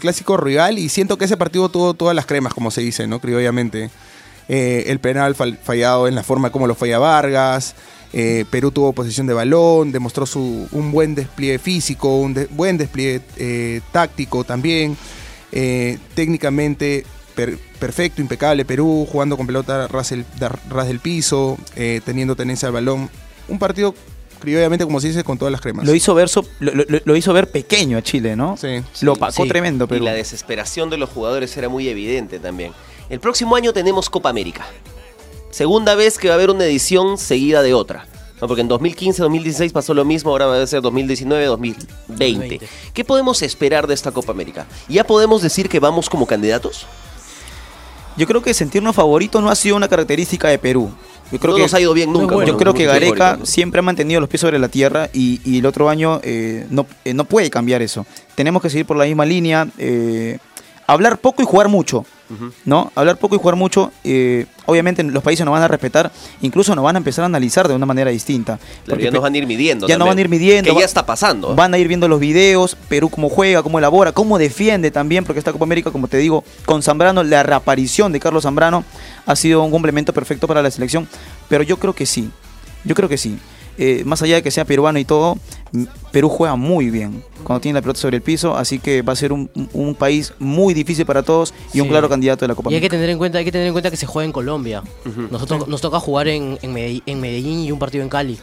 clásico 0.00 0.36
rival 0.36 0.80
y 0.80 0.88
siento 0.88 1.16
que 1.16 1.26
ese 1.26 1.36
partido 1.36 1.68
tuvo 1.68 1.94
todas 1.94 2.16
las 2.16 2.26
cremas, 2.26 2.52
como 2.52 2.72
se 2.72 2.80
dice, 2.80 3.06
¿no? 3.06 3.20
Criollamente. 3.20 3.90
eh, 4.48 4.84
el 4.88 4.98
penal 4.98 5.36
fal- 5.36 5.56
fallado 5.62 6.08
en 6.08 6.16
la 6.16 6.24
forma 6.24 6.50
como 6.50 6.66
lo 6.66 6.74
falla 6.74 6.98
Vargas. 6.98 7.76
eh, 8.12 8.44
Perú 8.50 8.72
tuvo 8.72 8.92
posesión 8.92 9.28
de 9.28 9.32
balón, 9.34 9.92
demostró 9.92 10.26
su, 10.26 10.66
un 10.72 10.90
buen 10.90 11.14
despliegue 11.14 11.60
físico, 11.60 12.16
un 12.18 12.34
buen 12.50 12.76
despliegue 12.76 13.80
táctico 13.92 14.42
también. 14.42 14.96
Técnicamente 16.14 17.04
per- 17.36 17.56
perfecto, 17.78 18.20
impecable 18.20 18.64
Perú, 18.64 19.06
jugando 19.10 19.36
con 19.36 19.46
pelota 19.46 19.86
ras 19.88 20.12
ras 20.68 20.88
del 20.88 20.98
piso, 20.98 21.56
teniendo 22.04 22.34
tenencia 22.34 22.66
al 22.68 22.74
balón. 22.74 23.08
Un 23.48 23.58
partido, 23.58 23.94
criollamente, 24.42 24.84
como 24.84 25.00
se 25.00 25.08
dice, 25.08 25.24
con 25.24 25.38
todas 25.38 25.50
las 25.52 25.60
cremas. 25.62 25.86
Lo 25.86 25.94
hizo 25.94 26.14
ver, 26.14 26.28
so- 26.28 26.44
lo, 26.60 26.72
lo- 26.74 26.84
lo 27.04 27.16
hizo 27.16 27.32
ver 27.32 27.50
pequeño 27.50 27.96
a 27.96 28.02
Chile, 28.02 28.36
¿no? 28.36 28.56
Sí. 28.58 28.82
Lo 29.00 29.14
opacó 29.14 29.44
Sí. 29.44 29.48
tremendo, 29.48 29.86
Y 29.86 29.88
pero. 29.88 30.04
la 30.04 30.12
desesperación 30.12 30.90
de 30.90 30.98
los 30.98 31.08
jugadores 31.08 31.56
era 31.56 31.68
muy 31.70 31.88
evidente 31.88 32.38
también. 32.38 32.72
El 33.08 33.20
próximo 33.20 33.56
año 33.56 33.72
tenemos 33.72 34.10
Copa 34.10 34.28
América. 34.28 34.66
Segunda 35.50 35.94
vez 35.94 36.18
que 36.18 36.28
va 36.28 36.34
a 36.34 36.36
haber 36.36 36.50
una 36.50 36.64
edición 36.64 37.16
seguida 37.18 37.62
de 37.62 37.72
otra. 37.74 38.06
¿no? 38.40 38.48
Porque 38.48 38.62
en 38.62 38.68
2015, 38.68 39.22
2016 39.22 39.72
pasó 39.72 39.94
lo 39.94 40.04
mismo, 40.04 40.30
ahora 40.32 40.46
va 40.46 40.60
a 40.62 40.66
ser 40.66 40.80
2019, 40.82 41.44
2020. 41.46 41.94
2020. 42.08 42.68
¿Qué 42.92 43.04
podemos 43.04 43.40
esperar 43.42 43.86
de 43.86 43.94
esta 43.94 44.10
Copa 44.10 44.32
América? 44.32 44.66
¿Ya 44.88 45.04
podemos 45.04 45.42
decir 45.42 45.68
que 45.68 45.78
vamos 45.78 46.10
como 46.10 46.26
candidatos? 46.26 46.86
Yo 48.16 48.26
creo 48.26 48.42
que 48.42 48.52
sentirnos 48.52 48.94
favoritos 48.96 49.42
no 49.42 49.48
ha 49.50 49.54
sido 49.54 49.76
una 49.76 49.88
característica 49.88 50.48
de 50.48 50.58
Perú. 50.58 50.90
Yo 51.32 51.38
creo 51.38 51.52
no 51.52 51.56
que 51.56 51.62
nos 51.62 51.74
ha 51.74 51.80
ido 51.80 51.94
bien 51.94 52.12
nunca. 52.12 52.34
bueno. 52.34 52.50
Yo 52.52 52.58
creo 52.58 52.74
que 52.74 52.84
Gareca 52.84 53.38
siempre 53.42 53.78
ha 53.78 53.82
mantenido 53.82 54.20
los 54.20 54.28
pies 54.28 54.42
sobre 54.42 54.58
la 54.58 54.68
tierra 54.68 55.08
y, 55.12 55.40
y 55.44 55.58
el 55.58 55.66
otro 55.66 55.88
año 55.88 56.20
eh, 56.22 56.66
no, 56.70 56.86
eh, 57.04 57.14
no 57.14 57.24
puede 57.24 57.48
cambiar 57.50 57.80
eso. 57.82 58.04
Tenemos 58.34 58.60
que 58.60 58.68
seguir 58.68 58.84
por 58.86 58.96
la 58.98 59.04
misma 59.06 59.24
línea, 59.24 59.66
eh, 59.78 60.38
hablar 60.86 61.18
poco 61.18 61.42
y 61.42 61.46
jugar 61.46 61.68
mucho, 61.68 62.04
¿no? 62.64 62.90
Hablar 62.94 63.16
poco 63.18 63.34
y 63.36 63.38
jugar 63.38 63.56
mucho. 63.56 63.92
eh, 64.04 64.46
obviamente 64.66 65.02
los 65.02 65.22
países 65.22 65.44
nos 65.44 65.52
van 65.52 65.62
a 65.62 65.68
respetar, 65.68 66.12
incluso 66.40 66.74
nos 66.76 66.84
van 66.84 66.94
a 66.96 66.98
empezar 66.98 67.24
a 67.24 67.26
analizar 67.26 67.66
de 67.68 67.74
una 67.74 67.84
manera 67.86 68.10
distinta. 68.10 68.58
Claro, 68.58 68.70
Porque 68.86 69.04
ya 69.04 69.10
nos 69.10 69.22
van 69.22 69.34
a 69.34 69.38
ir 69.38 69.46
midiendo. 69.46 69.86
ya 69.88 69.98
nos 69.98 70.06
van 70.06 70.16
a 70.18 70.20
también. 70.22 70.26
ir 70.26 70.40
midiendo. 70.40 70.72
Que 70.74 70.78
ya 70.80 70.84
está 70.86 71.04
pasando. 71.04 71.54
Van 71.54 71.74
a 71.74 71.78
ir 71.78 71.88
viendo 71.88 72.06
los 72.08 72.20
videos, 72.20 72.76
Perú 72.88 73.10
cómo 73.10 73.28
juega, 73.28 73.62
cómo 73.62 73.78
elabora, 73.78 74.12
cómo 74.12 74.38
defiende 74.38 74.90
también, 74.90 75.24
porque 75.24 75.38
esta 75.40 75.52
Copa 75.52 75.64
América, 75.64 75.90
como 75.90 76.08
te 76.08 76.16
digo, 76.18 76.44
con 76.64 76.82
Zambrano, 76.82 77.22
la 77.24 77.42
reaparición 77.42 78.12
de 78.12 78.20
Carlos 78.20 78.44
Zambrano 78.44 78.84
ha 79.26 79.36
sido 79.36 79.62
un 79.62 79.70
complemento 79.70 80.12
perfecto 80.12 80.46
para 80.46 80.62
la 80.62 80.70
selección. 80.70 81.08
Pero 81.48 81.64
yo 81.64 81.76
creo 81.78 81.92
que 81.94 82.06
sí, 82.06 82.30
yo 82.84 82.94
creo 82.94 83.08
que 83.08 83.18
sí. 83.18 83.38
Eh, 83.78 84.02
más 84.04 84.22
allá 84.22 84.36
de 84.36 84.42
que 84.42 84.50
sea 84.50 84.64
peruano 84.64 84.98
y 84.98 85.04
todo, 85.04 85.38
Perú 86.10 86.28
juega 86.28 86.56
muy 86.56 86.90
bien 86.90 87.22
cuando 87.42 87.60
tiene 87.60 87.78
la 87.78 87.82
pelota 87.82 87.98
sobre 87.98 88.18
el 88.18 88.22
piso, 88.22 88.56
así 88.56 88.78
que 88.78 89.02
va 89.02 89.14
a 89.14 89.16
ser 89.16 89.32
un, 89.32 89.48
país 89.98 90.32
muy 90.38 90.74
difícil 90.74 91.06
para 91.06 91.22
todos 91.22 91.54
y 91.72 91.80
un 91.80 91.88
claro 91.88 92.08
candidato 92.08 92.44
de 92.44 92.48
la 92.48 92.54
Copa 92.54 92.70
Y 92.70 92.74
hay 92.74 92.80
que 92.80 92.90
tener 92.90 93.08
en 93.10 93.18
cuenta, 93.18 93.38
hay 93.38 93.44
que 93.44 93.52
tener 93.52 93.66
en 93.66 93.72
cuenta 93.72 93.90
que 93.90 93.96
se 93.96 94.06
juega 94.06 94.26
en 94.26 94.32
Colombia. 94.32 94.82
Nosotros 95.30 95.68
nos 95.68 95.80
toca 95.80 95.98
jugar 96.00 96.28
en, 96.28 96.58
en 96.62 96.72
Medellín, 96.72 97.02
en 97.06 97.20
Medellín 97.20 97.60
y 97.60 97.72
un 97.72 97.78
partido 97.78 98.04
en 98.04 98.10
Cali. 98.10 98.38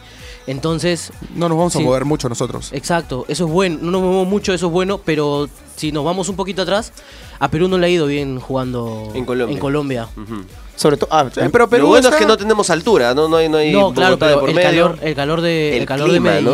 Entonces, 0.50 1.12
No 1.34 1.48
nos 1.48 1.56
vamos 1.56 1.76
a 1.76 1.80
mover 1.80 2.04
mucho 2.04 2.28
nosotros. 2.28 2.70
exacto, 2.72 3.24
eso 3.28 3.46
es 3.46 3.50
bueno. 3.50 3.78
No 3.82 3.90
nos 3.92 4.02
movemos 4.02 4.28
mucho, 4.28 4.52
eso 4.52 4.66
es 4.66 4.72
bueno, 4.72 4.98
pero 5.04 5.48
si 5.76 5.92
nos 5.92 6.04
vamos 6.04 6.28
un 6.28 6.36
poquito 6.36 6.62
atrás, 6.62 6.92
a 7.38 7.48
Perú 7.48 7.68
no 7.68 7.78
le 7.78 7.86
ha 7.86 7.90
ido 7.90 8.06
bien 8.06 8.40
jugando 8.40 9.10
En 9.14 9.24
Colombia. 9.24 9.54
En 9.54 9.60
Colombia. 9.60 10.08
Ujú. 10.16 10.42
Sobre 10.76 10.96
todo, 10.96 11.08
ah, 11.12 11.26
Sí, 11.32 11.40
pero 11.52 11.68
Perú 11.68 11.82
lo 11.84 11.88
bueno 11.90 12.08
está- 12.08 12.16
es 12.16 12.22
que 12.22 12.26
no 12.26 12.36
tenemos 12.36 12.68
altura, 12.70 13.14
no, 13.14 13.28
no 13.28 13.36
hay, 13.36 13.48
no 13.48 13.58
hay 13.58 13.72
No, 13.72 13.92
claro, 13.94 14.18
pero 14.18 14.40
por 14.40 14.48
el 14.48 14.54
medio. 14.56 14.68
calor, 14.88 14.98
el 15.02 15.14
calor 15.14 15.40
de, 15.40 15.74
El 15.76 15.80
el 15.82 15.86
calor 15.86 16.08
clima, 16.08 16.30
de 16.32 16.42
¿no? 16.42 16.50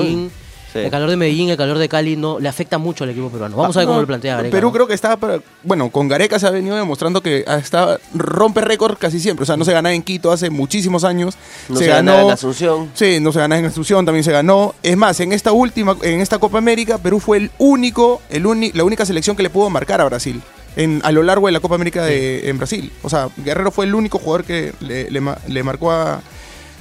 Sí. 0.77 0.85
el 0.85 0.91
calor 0.91 1.11
de 1.11 1.17
Medellín, 1.17 1.49
el 1.51 1.57
calor 1.57 1.79
de 1.79 1.89
Cali 1.89 2.17
no 2.17 2.39
le 2.39 2.49
afecta 2.49 2.79
mucho 2.79 3.05
al 3.05 3.11
equipo 3.11 3.29
peruano. 3.31 3.57
Vamos 3.57 3.77
a 3.77 3.81
ver 3.81 3.87
No, 3.87 3.93
cómo 3.93 4.01
lo 4.03 4.07
plantea 4.07 4.37
Gareca, 4.37 4.53
Perú 4.53 4.69
¿no? 4.69 4.73
creo 4.73 4.87
que 4.87 4.95
está, 4.95 5.17
para- 5.17 5.41
bueno, 5.63 5.91
con 5.91 6.09
Gareca 6.09 6.39
se 6.39 6.47
ha 6.47 6.51
venido 6.51 6.77
demostrando 6.77 7.21
que 7.23 7.45
está, 7.47 7.99
rompe 8.15 8.61
récord 8.61 8.97
casi 8.99 9.21
siempre. 9.21 9.43
O 9.43 9.47
sea, 9.47 9.57
no 9.57 9.65
se 9.65 9.73
gana 9.73 9.93
en 9.93 10.03
Quito 10.03 10.31
hace 10.33 10.51
muchísimos 10.51 11.05
años. 11.05 11.37
No 11.69 11.77
se 11.77 11.87
gana 11.87 12.23
en 12.23 12.31
Asunción. 12.31 12.91
Sí, 12.95 13.19
no 13.21 13.33
se 13.33 13.39
gana 13.41 13.59
en 13.59 13.65
Asunción, 13.67 14.05
también 14.05 14.25
se 14.25 14.33
ganó. 14.33 14.75
Es 14.83 14.97
más, 14.97 15.19
en 15.21 15.33
esta 15.33 15.53
última, 15.53 15.97
en 16.03 16.21
esta 16.21 16.39
Copa 16.39 16.59
América, 16.59 16.99
Perú 16.99 17.21
fue 17.21 17.39
el 17.39 17.51
único, 17.59 18.21
el 18.31 18.47
uni- 18.47 18.73
la 18.73 18.85
única 18.85 19.05
selección 19.07 19.37
que 19.37 19.43
le 19.43 19.51
pudo 19.51 19.71
marcar 19.71 20.01
a 20.01 20.05
Brasil. 20.05 20.43
En, 20.77 21.01
a 21.05 21.11
lo 21.13 21.23
largo 21.23 21.47
de 21.47 21.53
la 21.53 21.61
Copa 21.61 21.75
América 21.75 22.05
de, 22.05 22.51
en 22.51 22.59
Brasil. 22.59 22.93
O 23.03 23.09
sea, 23.09 23.31
Guerrero 23.39 23.71
fue 23.71 23.87
el 23.87 23.95
único 23.95 24.19
jugador 24.19 24.45
que 24.45 24.75
le, 24.81 25.11
le 25.11 25.21
ma- 25.23 25.39
le 25.49 25.63
marcó 25.63 25.91
a, 25.91 26.21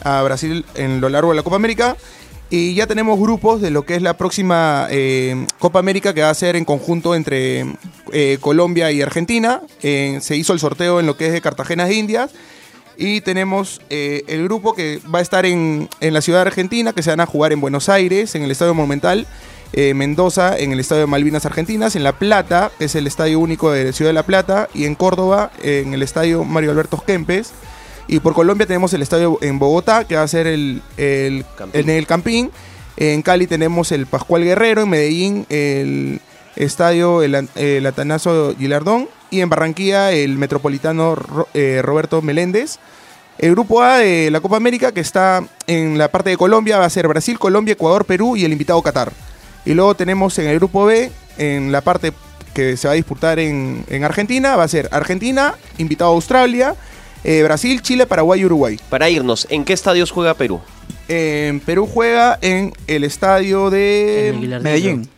a 0.03 0.21
Brasil 0.23 0.65
en 0.75 0.99
lo 0.99 1.07
largo 1.07 1.29
de 1.29 1.37
la 1.37 1.43
Copa 1.43 1.55
América. 1.55 1.95
Y 2.49 2.75
ya 2.75 2.85
tenemos 2.85 3.19
grupos 3.19 3.59
de 3.59 3.71
lo 3.71 3.85
que 3.85 3.95
es 3.95 4.01
la 4.01 4.17
próxima 4.17 4.87
eh, 4.91 5.47
Copa 5.57 5.79
América 5.79 6.13
que 6.13 6.21
va 6.21 6.29
a 6.29 6.33
ser 6.33 6.55
en 6.55 6.63
conjunto 6.63 7.15
entre 7.15 7.65
eh, 8.11 8.37
Colombia 8.39 8.91
y 8.91 9.01
Argentina. 9.01 9.61
Eh, 9.81 10.19
se 10.21 10.35
hizo 10.37 10.53
el 10.53 10.59
sorteo 10.59 10.99
en 10.99 11.07
lo 11.07 11.17
que 11.17 11.27
es 11.27 11.33
de 11.33 11.41
Cartagena 11.41 11.85
de 11.85 11.95
Indias. 11.95 12.31
Y 12.97 13.19
tenemos 13.19 13.81
el 13.89 14.43
grupo 14.45 14.73
que 14.73 15.01
va 15.13 15.19
a 15.19 15.21
estar 15.21 15.45
en, 15.45 15.89
en 15.99 16.13
la 16.13 16.21
ciudad 16.21 16.39
de 16.43 16.47
Argentina, 16.47 16.93
que 16.93 17.03
se 17.03 17.09
van 17.09 17.19
a 17.19 17.25
jugar 17.25 17.51
en 17.51 17.59
Buenos 17.59 17.89
Aires, 17.89 18.35
en 18.35 18.43
el 18.43 18.51
Estadio 18.51 18.73
Monumental, 18.73 19.27
Mendoza, 19.93 20.57
en 20.57 20.71
el 20.71 20.79
Estadio 20.79 21.01
de 21.01 21.07
Malvinas 21.07 21.45
Argentinas, 21.45 21.97
en 21.97 22.05
La 22.05 22.17
Plata, 22.17 22.71
que 22.79 22.85
es 22.85 22.95
el 22.95 23.05
estadio 23.05 23.41
único 23.41 23.69
de 23.69 23.83
la 23.83 23.91
ciudad 23.91 24.11
de 24.11 24.13
La 24.13 24.23
Plata, 24.23 24.69
y 24.73 24.85
en 24.85 24.95
Córdoba, 24.95 25.51
en 25.61 25.93
el 25.93 26.03
Estadio 26.03 26.45
Mario 26.45 26.71
Alberto 26.71 27.03
Kempes. 27.05 27.51
Y 28.07 28.19
por 28.19 28.33
Colombia 28.33 28.67
tenemos 28.67 28.93
el 28.93 29.01
estadio 29.01 29.39
en 29.41 29.57
Bogotá, 29.59 30.03
que 30.05 30.15
va 30.15 30.21
a 30.23 30.27
ser 30.27 30.45
el, 30.47 30.81
el, 30.97 31.43
Campín. 31.57 31.81
en 31.81 31.89
el 31.89 32.07
Campín. 32.07 32.51
En 32.97 33.21
Cali 33.21 33.47
tenemos 33.47 33.91
el 33.91 34.05
Pascual 34.05 34.43
Guerrero, 34.43 34.83
en 34.83 34.89
Medellín 34.89 35.45
el 35.49 36.21
estadio 36.55 37.21
el, 37.23 37.49
el 37.55 37.85
Atanasio 37.85 38.55
Gilardón 38.57 39.09
y 39.29 39.41
en 39.41 39.49
Barranquilla 39.49 40.11
el 40.13 40.37
Metropolitano 40.37 41.15
Ro- 41.15 41.47
eh, 41.53 41.81
Roberto 41.83 42.21
Meléndez. 42.21 42.77
El 43.37 43.51
grupo 43.51 43.81
A 43.81 43.97
de 43.97 44.31
la 44.31 44.39
Copa 44.39 44.55
América, 44.55 44.93
que 44.93 45.01
está 45.01 45.43
en 45.67 45.97
la 45.97 46.07
parte 46.09 46.29
de 46.29 46.37
Colombia, 46.37 46.77
va 46.77 46.85
a 46.85 46.89
ser 46.89 47.05
Brasil, 47.09 47.37
Colombia, 47.37 47.73
Ecuador, 47.73 48.05
Perú 48.05 48.37
y 48.37 48.45
el 48.45 48.53
invitado 48.53 48.81
Qatar. 48.81 49.11
Y 49.65 49.73
luego 49.73 49.93
tenemos 49.95 50.39
en 50.39 50.47
el 50.47 50.55
grupo 50.57 50.85
B, 50.85 51.11
en 51.37 51.73
la 51.73 51.81
parte 51.81 52.13
que 52.53 52.77
se 52.77 52.87
va 52.87 52.93
a 52.93 52.95
disputar 52.95 53.39
en, 53.39 53.83
en 53.89 54.05
Argentina, 54.05 54.55
va 54.55 54.63
a 54.63 54.67
ser 54.69 54.87
Argentina, 54.93 55.55
invitado 55.77 56.11
Australia, 56.11 56.75
eh, 57.23 57.41
Brasil, 57.43 57.81
Chile, 57.81 58.05
Paraguay 58.05 58.41
y 58.41 58.45
Uruguay. 58.45 58.79
Para 58.89 59.09
irnos, 59.09 59.47
¿en 59.49 59.63
qué 59.65 59.73
estadios 59.73 60.11
juega 60.11 60.33
Perú? 60.33 60.59
En 61.07 61.59
Perú 61.59 61.87
juega 61.91 62.37
en 62.41 62.73
el 62.87 63.03
estadio 63.03 63.69
de 63.69 64.29
el. 64.29 64.61
Medellín. 64.61 65.09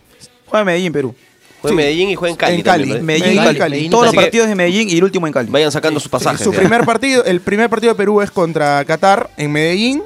Juega 0.45 0.61
en 0.61 0.65
Medellín, 0.65 0.93
Perú. 0.93 1.15
Juega 1.61 1.73
en 1.73 1.77
Sí. 1.79 1.83
Medellín 1.83 2.09
y 2.09 2.15
juega 2.15 2.31
en 2.31 2.37
Cali. 2.37 2.55
En 2.55 2.61
Cali. 2.61 2.83
también, 2.83 2.99
¿no? 2.99 3.05
Medellín, 3.05 3.25
Medellín, 3.25 3.41
y 3.41 3.45
Cali. 3.45 3.59
Cali. 3.59 3.71
Medellín, 3.71 3.91
Todos 3.91 4.05
los 4.07 4.15
partidos 4.15 4.47
de 4.47 4.55
Medellín 4.55 4.89
y 4.89 4.97
el 4.97 5.03
último 5.03 5.27
en 5.27 5.33
Cali. 5.33 5.49
Vayan 5.49 5.71
sacando 5.71 5.99
sus 5.99 6.09
pasajes. 6.09 6.41
su 6.41 6.51
ya. 6.53 6.59
primer 6.59 6.85
partido, 6.85 7.23
el 7.25 7.41
primer 7.41 7.69
partido 7.69 7.93
de 7.93 7.97
Perú 7.97 8.21
es 8.21 8.31
contra 8.31 8.83
Qatar 8.85 9.29
en 9.37 9.51
Medellín, 9.51 10.03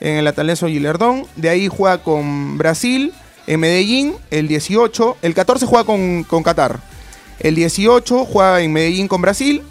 en 0.00 0.16
el 0.16 0.26
Atalesio 0.26 0.66
Gilardón. 0.68 1.26
De 1.36 1.48
ahí 1.50 1.68
juega 1.68 1.98
con 1.98 2.56
Brasil 2.58 3.12
en 3.46 3.60
Medellín, 3.60 4.14
el 4.30 4.48
18. 4.48 5.18
El 5.22 5.34
14 5.34 5.66
juega 5.66 5.84
con, 5.84 6.24
con 6.24 6.42
Qatar. 6.42 6.78
El 7.40 7.54
18 7.54 8.24
juega 8.24 8.60
en 8.62 8.72
Medellín 8.72 9.08
con 9.08 9.20
Brasil. 9.20 9.62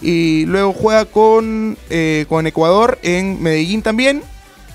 Y 0.00 0.46
luego 0.46 0.72
juega 0.72 1.04
con, 1.06 1.76
eh, 1.90 2.26
con 2.28 2.46
Ecuador 2.46 2.98
en 3.02 3.42
Medellín 3.42 3.82
también. 3.82 4.22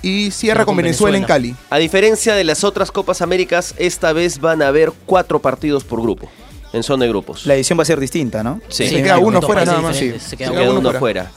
Y 0.02 0.32
cierra 0.32 0.66
con, 0.66 0.74
con 0.74 0.84
Venezuela, 0.84 1.16
en. 1.16 1.24
Cali. 1.24 1.56
A 1.70 1.78
diferencia 1.78 2.34
de 2.34 2.44
las 2.44 2.62
otras 2.62 2.90
Copas 2.90 3.22
Américas, 3.22 3.74
esta 3.78 4.12
vez 4.12 4.38
van 4.38 4.60
a 4.60 4.68
haber 4.68 4.92
cuatro 5.06 5.38
partidos 5.38 5.82
por 5.84 6.02
grupo, 6.02 6.28
en 6.74 6.82
zona 6.82 7.04
de 7.04 7.08
grupos. 7.10 7.46
La 7.46 7.54
edición 7.54 7.78
va 7.78 7.84
a 7.84 7.86
ser 7.86 7.98
distinta, 7.98 8.42
¿no? 8.42 8.60
Sí. 8.68 8.86
Se 8.86 9.02
queda 9.02 9.18
uno 9.18 9.40
fuera 9.40 9.64
nada 9.64 9.80
más. 9.80 9.96
Sí. 9.96 10.08
se 10.10 10.12
queda 10.12 10.20
Se 10.20 10.36
queda 10.36 10.50
queda 10.50 10.70
uno 10.70 10.80
uno 10.80 10.88
fuera. 10.98 11.00
fuera. 11.00 11.30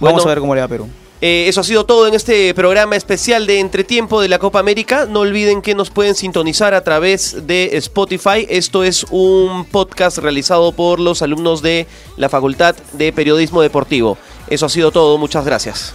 Vamos 0.00 0.24
a 0.24 0.28
ver 0.28 0.38
cómo 0.38 0.54
le 0.54 0.62
va 0.62 0.64
a 0.64 0.68
Perú. 0.68 0.88
Eh, 1.20 1.46
eso 1.48 1.60
ha 1.60 1.64
sido 1.64 1.84
todo 1.84 2.06
en 2.06 2.14
este 2.14 2.52
programa 2.54 2.96
especial 2.96 3.46
de 3.46 3.60
Entretiempo 3.60 4.20
de 4.20 4.28
la 4.28 4.38
Copa 4.38 4.58
América. 4.58 5.06
No 5.06 5.20
olviden 5.20 5.62
que 5.62 5.74
nos 5.74 5.90
pueden 5.90 6.14
sintonizar 6.14 6.74
a 6.74 6.84
través 6.84 7.46
de 7.46 7.76
Spotify. 7.78 8.46
Esto 8.48 8.84
es 8.84 9.06
un 9.10 9.64
podcast 9.64 10.18
realizado 10.18 10.72
por 10.72 11.00
los 11.00 11.22
alumnos 11.22 11.62
de 11.62 11.86
la 12.16 12.28
Facultad 12.28 12.76
de 12.92 13.12
Periodismo 13.12 13.62
Deportivo. 13.62 14.18
Eso 14.48 14.66
ha 14.66 14.68
sido 14.68 14.90
todo. 14.90 15.16
Muchas 15.16 15.44
gracias. 15.44 15.94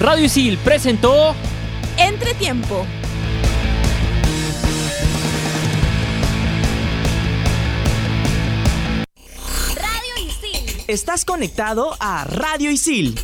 Radio 0.00 0.24
Isil 0.24 0.56
presentó 0.64 1.34
Entretiempo. 2.00 2.86
Radio 9.76 10.26
Isil. 10.26 10.84
Estás 10.88 11.26
conectado 11.26 11.94
a 12.00 12.24
Radio 12.24 12.70
Isil 12.70 13.14